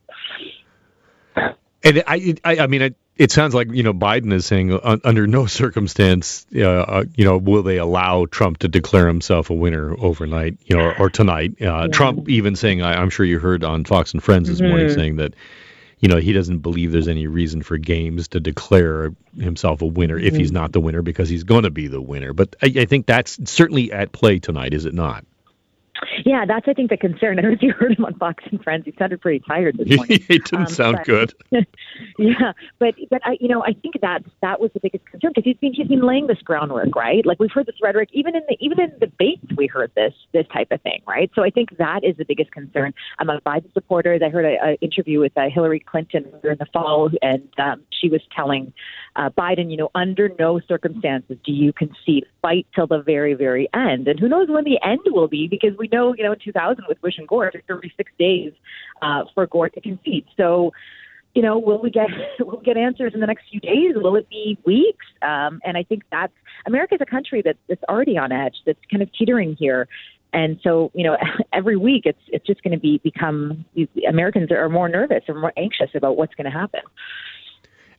And 1.83 2.03
I, 2.07 2.35
I, 2.45 2.59
I 2.59 2.67
mean, 2.67 2.83
it, 2.83 2.95
it 3.17 3.31
sounds 3.31 3.55
like 3.55 3.69
you 3.71 3.83
know 3.83 3.93
Biden 3.93 4.33
is 4.33 4.47
saying 4.47 4.73
uh, 4.73 4.99
under 5.05 5.27
no 5.27 5.47
circumstance, 5.47 6.47
uh, 6.55 6.63
uh, 6.63 7.05
you 7.15 7.25
know, 7.25 7.39
will 7.39 7.63
they 7.63 7.77
allow 7.77 8.27
Trump 8.27 8.59
to 8.59 8.69
declare 8.69 9.07
himself 9.07 9.51
a 9.51 9.55
winner 9.55 9.95
overnight, 9.99 10.57
you 10.65 10.77
know, 10.77 10.85
or, 10.85 10.99
or 10.99 11.11
tonight. 11.11 11.53
Uh, 11.61 11.65
yeah. 11.65 11.87
Trump 11.89 12.29
even 12.29 12.57
saying, 12.57 12.83
I, 12.83 13.01
am 13.01 13.11
sure 13.11 13.27
you 13.27 13.39
heard 13.39 13.63
on 13.63 13.85
Fox 13.85 14.13
and 14.13 14.23
Friends 14.23 14.49
this 14.49 14.61
mm-hmm. 14.61 14.71
morning 14.71 14.91
saying 14.91 15.17
that 15.17 15.35
you 16.01 16.09
know, 16.09 16.17
he 16.17 16.33
doesn't 16.33 16.59
believe 16.59 16.93
there's 16.93 17.09
any 17.09 17.27
reason 17.27 17.63
for 17.63 17.77
games 17.77 18.29
to 18.29 18.41
declare 18.41 19.15
himself 19.39 19.83
a 19.83 19.87
winner 19.87 20.19
if 20.19 20.35
he's 20.35 20.49
mm-hmm. 20.49 20.57
not 20.57 20.73
the 20.73 20.81
winner 20.81 21.03
because 21.03 21.29
he's 21.29 21.45
going 21.45 21.65
to 21.65 21.71
be 21.71 21.89
the 21.89 22.01
winner. 22.01 22.33
But 22.33 22.57
I, 22.63 22.73
I 22.79 22.85
think 22.87 23.07
that's 23.07 23.39
certainly 23.51 23.93
at 23.93 24.11
play 24.11 24.39
tonight, 24.39 24.73
is 24.73 24.87
it 24.87 24.95
not? 24.95 25.25
Yeah, 26.25 26.45
that's 26.47 26.67
I 26.69 26.73
think 26.73 26.91
the 26.91 26.97
concern. 26.97 27.39
I 27.39 27.43
don't 27.43 27.53
know 27.53 27.57
if 27.57 27.63
you 27.63 27.73
heard 27.73 27.97
him 27.99 28.05
on 28.05 28.15
Fox 28.15 28.45
and 28.51 28.63
Friends. 28.63 28.85
He 28.85 28.95
sounded 28.99 29.21
pretty 29.21 29.41
tired 29.47 29.79
this 29.79 29.89
morning. 29.97 30.21
he 30.27 30.39
didn't 30.39 30.55
um, 30.55 30.67
sound 30.67 30.97
but, 30.99 31.07
good. 31.07 31.35
yeah, 32.19 32.53
but 32.79 32.95
but 33.11 33.21
I 33.25 33.37
you 33.41 33.49
know 33.49 33.63
I 33.63 33.73
think 33.73 34.01
that 34.01 34.25
that 34.43 34.61
was 34.61 34.71
the 34.73 34.81
biggest 34.81 35.05
concern 35.07 35.33
because 35.35 35.45
he's 35.45 35.57
been 35.57 35.73
he's 35.75 35.89
been 35.89 36.03
laying 36.03 36.27
this 36.27 36.39
groundwork, 36.43 36.95
right? 36.95 37.25
Like 37.25 37.39
we've 37.39 37.53
heard 37.53 37.67
this 37.67 37.77
rhetoric 37.83 38.11
even 38.13 38.35
in 38.35 38.43
the 38.49 38.57
even 38.61 38.81
in 38.81 38.93
the 38.99 39.07
debates 39.07 39.45
we 39.57 39.67
heard 39.67 39.93
this 39.95 40.15
this 40.33 40.47
type 40.53 40.69
of 40.71 40.81
thing, 40.83 41.03
right? 41.07 41.31
So 41.35 41.43
I 41.43 41.51
think 41.51 41.77
that 41.79 42.05
is 42.05 42.17
the 42.17 42.25
biggest 42.25 42.53
concern 42.53 42.95
among 43.19 43.41
Biden 43.41 43.73
supporters. 43.73 44.21
I 44.25 44.29
heard 44.29 44.45
an 44.45 44.77
interview 44.81 45.21
with 45.21 45.37
uh, 45.37 45.49
Hillary 45.53 45.81
Clinton 45.81 46.27
in 46.45 46.59
the 46.59 46.67
fall, 46.73 47.11
and 47.23 47.49
um, 47.59 47.83
she 47.91 48.09
was 48.09 48.21
telling 48.35 48.73
uh, 49.17 49.31
Biden, 49.31 49.71
you 49.71 49.77
know, 49.77 49.91
under 49.95 50.31
no 50.39 50.61
circumstances 50.61 51.37
do 51.45 51.53
you 51.53 51.73
concede, 51.73 52.27
fight 52.43 52.67
till 52.75 52.87
the 52.87 53.03
very 53.03 53.35
very 53.35 53.69
end, 53.75 54.09
and 54.09 54.19
who 54.19 54.29
knows 54.29 54.49
when 54.49 54.65
the 54.65 54.79
end 54.83 55.01
will 55.07 55.29
be 55.29 55.49
because 55.49 55.77
we 55.79 55.89
know, 55.89 56.10
you 56.17 56.25
know, 56.25 56.33
in 56.33 56.39
2000 56.39 56.85
with 56.89 57.01
Bush 57.01 57.15
and 57.19 57.27
Gore, 57.27 57.51
took 57.51 57.67
36 57.67 58.11
days 58.19 58.53
uh, 59.03 59.25
for 59.35 59.47
Gore 59.47 59.69
to 59.71 59.81
concede. 59.81 60.27
So, 60.37 60.73
you 61.35 61.43
know, 61.43 61.59
will 61.59 61.81
we 61.81 61.91
get 61.91 62.09
will 62.41 62.59
we 62.59 62.65
get 62.65 62.77
answers 62.77 63.15
in 63.15 63.21
the 63.21 63.27
next 63.27 63.45
few 63.51 63.61
days? 63.61 63.95
Will 63.95 64.17
it 64.17 64.29
be 64.29 64.59
weeks? 64.65 65.07
Um, 65.23 65.61
and 65.65 65.77
I 65.77 65.83
think 65.83 66.03
that's 66.11 66.33
America 66.67 66.95
is 66.95 67.01
a 67.01 67.07
country 67.07 67.43
that, 67.43 67.57
that's 67.69 67.83
already 67.89 68.19
on 68.19 68.33
edge, 68.33 68.57
that's 68.67 68.81
kind 68.91 69.03
of 69.03 69.11
teetering 69.13 69.57
here. 69.59 69.89
And 70.33 70.61
so, 70.63 70.91
you 70.95 71.05
know, 71.05 71.17
every 71.53 71.77
week 71.77 72.03
it's 72.07 72.23
it's 72.29 72.47
just 72.47 72.63
going 72.63 72.73
to 72.73 72.81
be 72.81 72.99
become 72.99 73.65
Americans 74.09 74.51
are 74.51 74.69
more 74.69 74.89
nervous 74.89 75.23
and 75.29 75.41
more 75.41 75.53
anxious 75.57 75.91
about 75.95 76.17
what's 76.17 76.35
going 76.35 76.51
to 76.51 76.57
happen. 76.57 76.83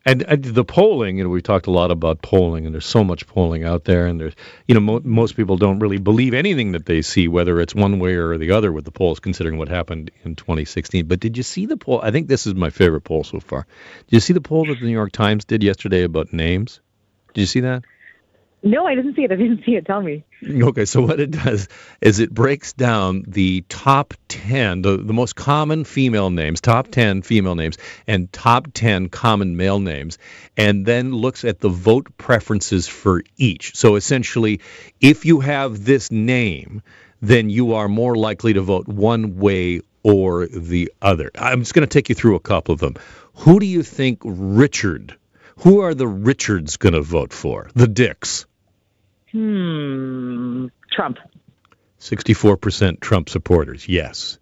And, 0.04 0.24
and, 0.24 0.44
the 0.44 0.64
polling, 0.64 1.18
you 1.18 1.24
know, 1.24 1.30
we've 1.30 1.44
talked 1.44 1.68
a 1.68 1.72
lot 1.72 1.92
about 1.92 2.24
polling, 2.24 2.66
and 2.66 2.74
there's 2.74 2.88
so 2.88 3.04
much 3.04 3.28
polling 3.28 3.64
out 3.64 3.84
there, 3.84 4.08
and 4.08 4.20
there's, 4.20 4.34
you 4.68 4.74
know, 4.74 4.82
mo- 4.82 5.02
most 5.04 5.36
people 5.36 5.58
don't 5.58 5.78
really 5.78 6.00
believe 6.00 6.34
anything 6.34 6.72
that 6.72 6.88
they 6.88 7.04
see, 7.04 7.28
whether 7.28 7.60
it's 7.62 7.76
one 7.76 8.00
way 8.00 8.16
or 8.16 8.38
the 8.40 8.52
other 8.52 8.72
with 8.72 8.84
the 8.84 8.92
polls, 8.92 9.20
considering 9.20 9.60
what 9.60 9.70
happened 9.70 10.10
in 10.24 10.36
2016. 10.36 11.06
But 11.06 11.20
did 11.20 11.38
you 11.38 11.44
see 11.44 11.68
the 11.68 11.78
poll? 11.78 12.02
I 12.02 12.10
think 12.10 12.28
this 12.28 12.48
is 12.48 12.56
my 12.56 12.72
favorite 12.72 13.02
poll 13.02 13.24
so 13.24 13.40
far. 13.40 13.68
Did 14.08 14.16
you 14.16 14.20
see 14.22 14.34
the 14.34 14.42
poll 14.42 14.66
that 14.66 14.80
the 14.80 14.86
New 14.86 14.92
York 14.92 15.12
Times 15.12 15.46
did 15.46 15.62
yesterday 15.62 16.02
about 16.02 16.34
names? 16.34 16.80
Did 17.34 17.42
you 17.42 17.48
see 17.48 17.60
that? 17.60 17.84
No, 18.64 18.86
I 18.86 18.94
didn't 18.94 19.16
see 19.16 19.24
it. 19.24 19.32
I 19.32 19.36
didn't 19.38 19.64
see 19.66 19.76
it. 19.76 19.86
Tell 19.86 20.02
me. 20.02 20.24
Okay, 20.44 20.86
so 20.86 21.02
what 21.02 21.20
it 21.20 21.32
does 21.32 21.68
is 22.00 22.20
it 22.20 22.32
breaks 22.32 22.74
down 22.74 23.24
the 23.28 23.62
top 23.70 24.14
10, 24.28 24.84
the, 24.84 24.98
the 24.98 25.14
most 25.14 25.36
common 25.36 25.84
female 25.84 26.30
names, 26.30 26.62
top 26.62 26.90
10 26.90 27.24
female 27.24 27.56
names, 27.56 27.78
and 28.06 28.32
top 28.32 28.68
10 28.74 29.10
common 29.10 29.58
male 29.58 29.80
names, 29.80 30.20
and 30.58 30.86
then 30.86 31.12
looks 31.12 31.44
at 31.44 31.60
the 31.60 31.70
vote 31.70 32.16
preferences 32.18 32.88
for 32.88 33.24
each. 33.38 33.76
So 33.76 33.96
essentially, 33.96 34.62
if 35.00 35.26
you 35.26 35.40
have 35.40 35.84
this 35.84 36.12
name, 36.12 36.84
then 37.20 37.50
you 37.50 37.74
are 37.74 37.88
more 37.88 38.16
likely 38.16 38.54
to 38.54 38.62
vote 38.62 38.88
one 38.88 39.38
way 39.38 39.82
or 40.04 40.46
the 40.48 40.92
other. 41.02 41.32
I'm 41.38 41.62
just 41.62 41.74
going 41.74 41.88
to 41.88 41.92
take 41.92 42.10
you 42.10 42.16
through 42.16 42.36
a 42.36 42.40
couple 42.40 42.74
of 42.74 42.80
them. 42.80 42.96
Who 43.38 43.60
do 43.60 43.66
you 43.66 43.82
think 43.82 44.20
Richard? 44.24 45.18
Who 45.58 45.82
are 45.82 45.94
the 45.94 46.08
Richards 46.08 46.78
going 46.78 46.94
to 46.94 47.02
vote 47.02 47.34
for? 47.34 47.70
The 47.76 47.88
Dicks. 47.88 48.46
Hmm. 49.32 50.68
Trump. 50.92 51.18
64% 52.00 53.00
Trump 53.00 53.30
supporters. 53.30 53.88
Yes. 53.88 54.40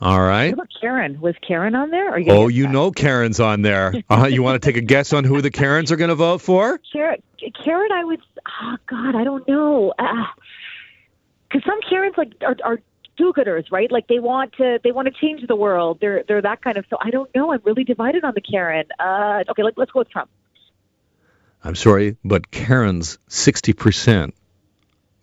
All 0.00 0.20
right. 0.20 0.46
What 0.46 0.54
about 0.54 0.68
Karen? 0.80 1.20
Was 1.20 1.34
Karen 1.46 1.74
on 1.74 1.90
there? 1.90 2.18
You 2.18 2.32
Oh, 2.32 2.48
you 2.48 2.66
know 2.66 2.90
Karen's 2.90 3.38
on 3.38 3.62
there. 3.62 3.94
Uh, 4.10 4.26
you 4.26 4.42
want 4.42 4.60
to 4.60 4.66
take 4.66 4.76
a 4.76 4.84
guess 4.84 5.12
on 5.12 5.24
who 5.24 5.40
the 5.40 5.50
Karens 5.50 5.92
are 5.92 5.96
going 5.96 6.10
to 6.10 6.16
vote 6.16 6.40
for? 6.40 6.80
Karen, 6.92 7.22
Karen, 7.64 7.92
I 7.92 8.04
would. 8.04 8.20
Oh 8.62 8.76
God, 8.88 9.14
I 9.14 9.22
don't 9.24 9.46
know. 9.46 9.92
Because 11.48 11.64
some 11.64 11.80
Karens 11.88 12.14
like 12.18 12.32
are, 12.42 12.56
are 12.64 12.80
do-gooders, 13.16 13.70
right? 13.70 13.90
Like 13.92 14.08
they 14.08 14.18
want 14.18 14.54
to 14.54 14.80
they 14.82 14.90
want 14.90 15.06
to 15.06 15.14
change 15.20 15.46
the 15.46 15.56
world. 15.56 15.98
They're 16.00 16.24
they're 16.26 16.42
that 16.42 16.62
kind 16.62 16.76
of. 16.76 16.84
So 16.90 16.96
I 17.00 17.10
don't 17.10 17.32
know. 17.34 17.52
I'm 17.52 17.60
really 17.64 17.84
divided 17.84 18.24
on 18.24 18.32
the 18.34 18.40
Karen. 18.40 18.86
Uh, 18.98 19.44
okay, 19.50 19.62
let, 19.62 19.78
let's 19.78 19.92
go 19.92 20.00
with 20.00 20.10
Trump. 20.10 20.30
I'm 21.64 21.74
sorry, 21.76 22.16
but 22.24 22.50
Karen's 22.50 23.18
60% 23.28 24.32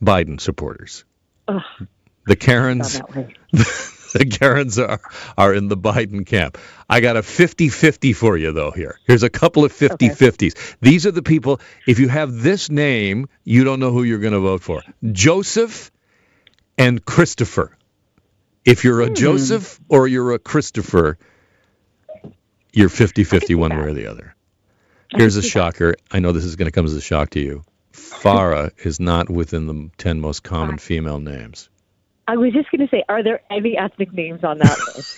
Biden 0.01 0.39
supporters. 0.39 1.03
Ugh, 1.47 1.61
The 2.25 2.35
Karens, 2.35 2.99
that 2.99 3.29
the 4.13 4.25
Karens 4.25 4.79
are, 4.79 5.01
are 5.37 5.53
in 5.53 5.67
the 5.67 5.75
Biden 5.77 6.25
camp. 6.25 6.57
I 6.89 7.01
got 7.01 7.17
a 7.17 7.21
50-50 7.21 8.15
for 8.15 8.37
you 8.37 8.51
though 8.53 8.71
here. 8.71 8.99
Here's 9.05 9.23
a 9.23 9.29
couple 9.29 9.65
of 9.65 9.73
50-50s. 9.73 10.75
These 10.79 11.05
are 11.05 11.11
the 11.11 11.21
people 11.23 11.59
if 11.85 11.99
you 11.99 12.07
have 12.07 12.33
this 12.41 12.69
name, 12.69 13.27
you 13.43 13.63
don't 13.65 13.79
know 13.79 13.91
who 13.91 14.03
you're 14.03 14.19
going 14.19 14.33
to 14.33 14.39
vote 14.39 14.61
for. 14.61 14.81
Joseph 15.11 15.91
and 16.77 17.03
Christopher. 17.03 17.75
If 18.63 18.83
you're 18.83 19.01
a 19.01 19.07
Hmm. 19.07 19.13
Joseph 19.15 19.79
or 19.89 20.07
you're 20.07 20.31
a 20.33 20.39
Christopher, 20.39 21.17
you're 22.71 22.89
50-50 22.89 23.55
one 23.55 23.71
way 23.75 23.83
or 23.83 23.93
the 23.93 24.05
other. 24.07 24.35
Here's 25.09 25.35
a 25.35 25.41
shocker. 25.41 25.95
I 26.11 26.19
know 26.19 26.31
this 26.31 26.45
is 26.45 26.55
going 26.55 26.67
to 26.67 26.71
come 26.71 26.85
as 26.85 26.93
a 26.93 27.01
shock 27.01 27.31
to 27.31 27.39
you. 27.39 27.63
Farah 27.93 28.71
is 28.85 28.99
not 28.99 29.29
within 29.29 29.67
the 29.67 29.89
10 29.97 30.19
most 30.19 30.43
common 30.43 30.77
female 30.77 31.19
names. 31.19 31.69
I 32.27 32.37
was 32.37 32.53
just 32.53 32.69
going 32.69 32.81
to 32.81 32.87
say, 32.89 33.03
are 33.09 33.23
there 33.23 33.41
any 33.49 33.77
ethnic 33.77 34.13
names 34.13 34.43
on 34.43 34.59
that 34.59 34.77
list? 34.95 35.17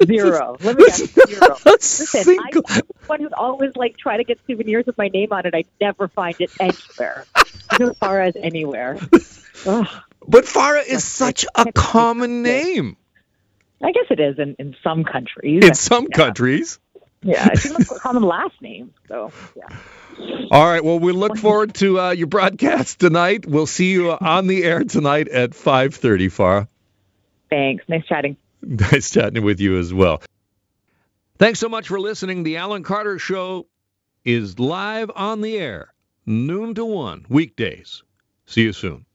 Zero. 0.06 0.56
Let 0.60 0.76
me 0.76 0.84
guess, 0.84 1.14
zero. 1.28 1.56
Listen, 1.64 2.36
I'm 2.38 2.50
the 2.50 2.82
one 3.06 3.20
who's 3.20 3.32
always 3.32 3.74
like 3.76 3.96
try 3.96 4.16
to 4.16 4.24
get 4.24 4.38
souvenirs 4.46 4.84
with 4.86 4.98
my 4.98 5.08
name 5.08 5.32
on 5.32 5.46
it. 5.46 5.54
I 5.54 5.64
never 5.80 6.08
find 6.08 6.34
it 6.40 6.50
anywhere. 6.60 7.24
No 7.78 7.90
Farahs 7.92 8.36
anywhere. 8.36 8.98
Ugh. 9.66 9.86
But 10.26 10.44
Farah 10.44 10.84
is 10.84 11.04
such 11.04 11.46
a 11.54 11.72
common 11.72 12.42
name 12.42 12.96
I 13.84 13.92
guess 13.92 14.06
it 14.10 14.20
is 14.20 14.38
in, 14.38 14.56
in 14.58 14.74
some 14.82 15.04
countries. 15.04 15.64
in 15.64 15.74
some 15.74 16.06
countries. 16.08 16.78
Yeah, 17.24 17.48
it's 17.52 17.90
a 17.90 17.98
common 17.98 18.22
last 18.22 18.60
name. 18.60 18.92
So 19.08 19.32
yeah. 19.56 19.76
All 20.50 20.64
right. 20.64 20.84
Well, 20.84 20.98
we 20.98 21.12
look 21.12 21.38
forward 21.38 21.74
to 21.76 21.98
uh, 21.98 22.10
your 22.10 22.26
broadcast 22.26 23.00
tonight. 23.00 23.46
We'll 23.46 23.66
see 23.66 23.92
you 23.92 24.12
on 24.12 24.46
the 24.46 24.62
air 24.62 24.84
tonight 24.84 25.28
at 25.28 25.50
5:30. 25.50 26.26
Farah, 26.26 26.68
Thanks. 27.50 27.84
Nice 27.88 28.04
chatting. 28.06 28.36
nice 28.62 29.10
chatting 29.10 29.42
with 29.42 29.60
you 29.60 29.78
as 29.78 29.92
well. 29.92 30.22
Thanks 31.38 31.58
so 31.58 31.68
much 31.68 31.88
for 31.88 31.98
listening. 31.98 32.42
The 32.42 32.58
Alan 32.58 32.82
Carter 32.82 33.18
Show 33.18 33.66
is 34.24 34.58
live 34.58 35.10
on 35.14 35.40
the 35.40 35.56
air, 35.58 35.92
noon 36.26 36.74
to 36.74 36.84
one 36.84 37.26
weekdays. 37.28 38.02
See 38.46 38.62
you 38.62 38.72
soon. 38.72 39.06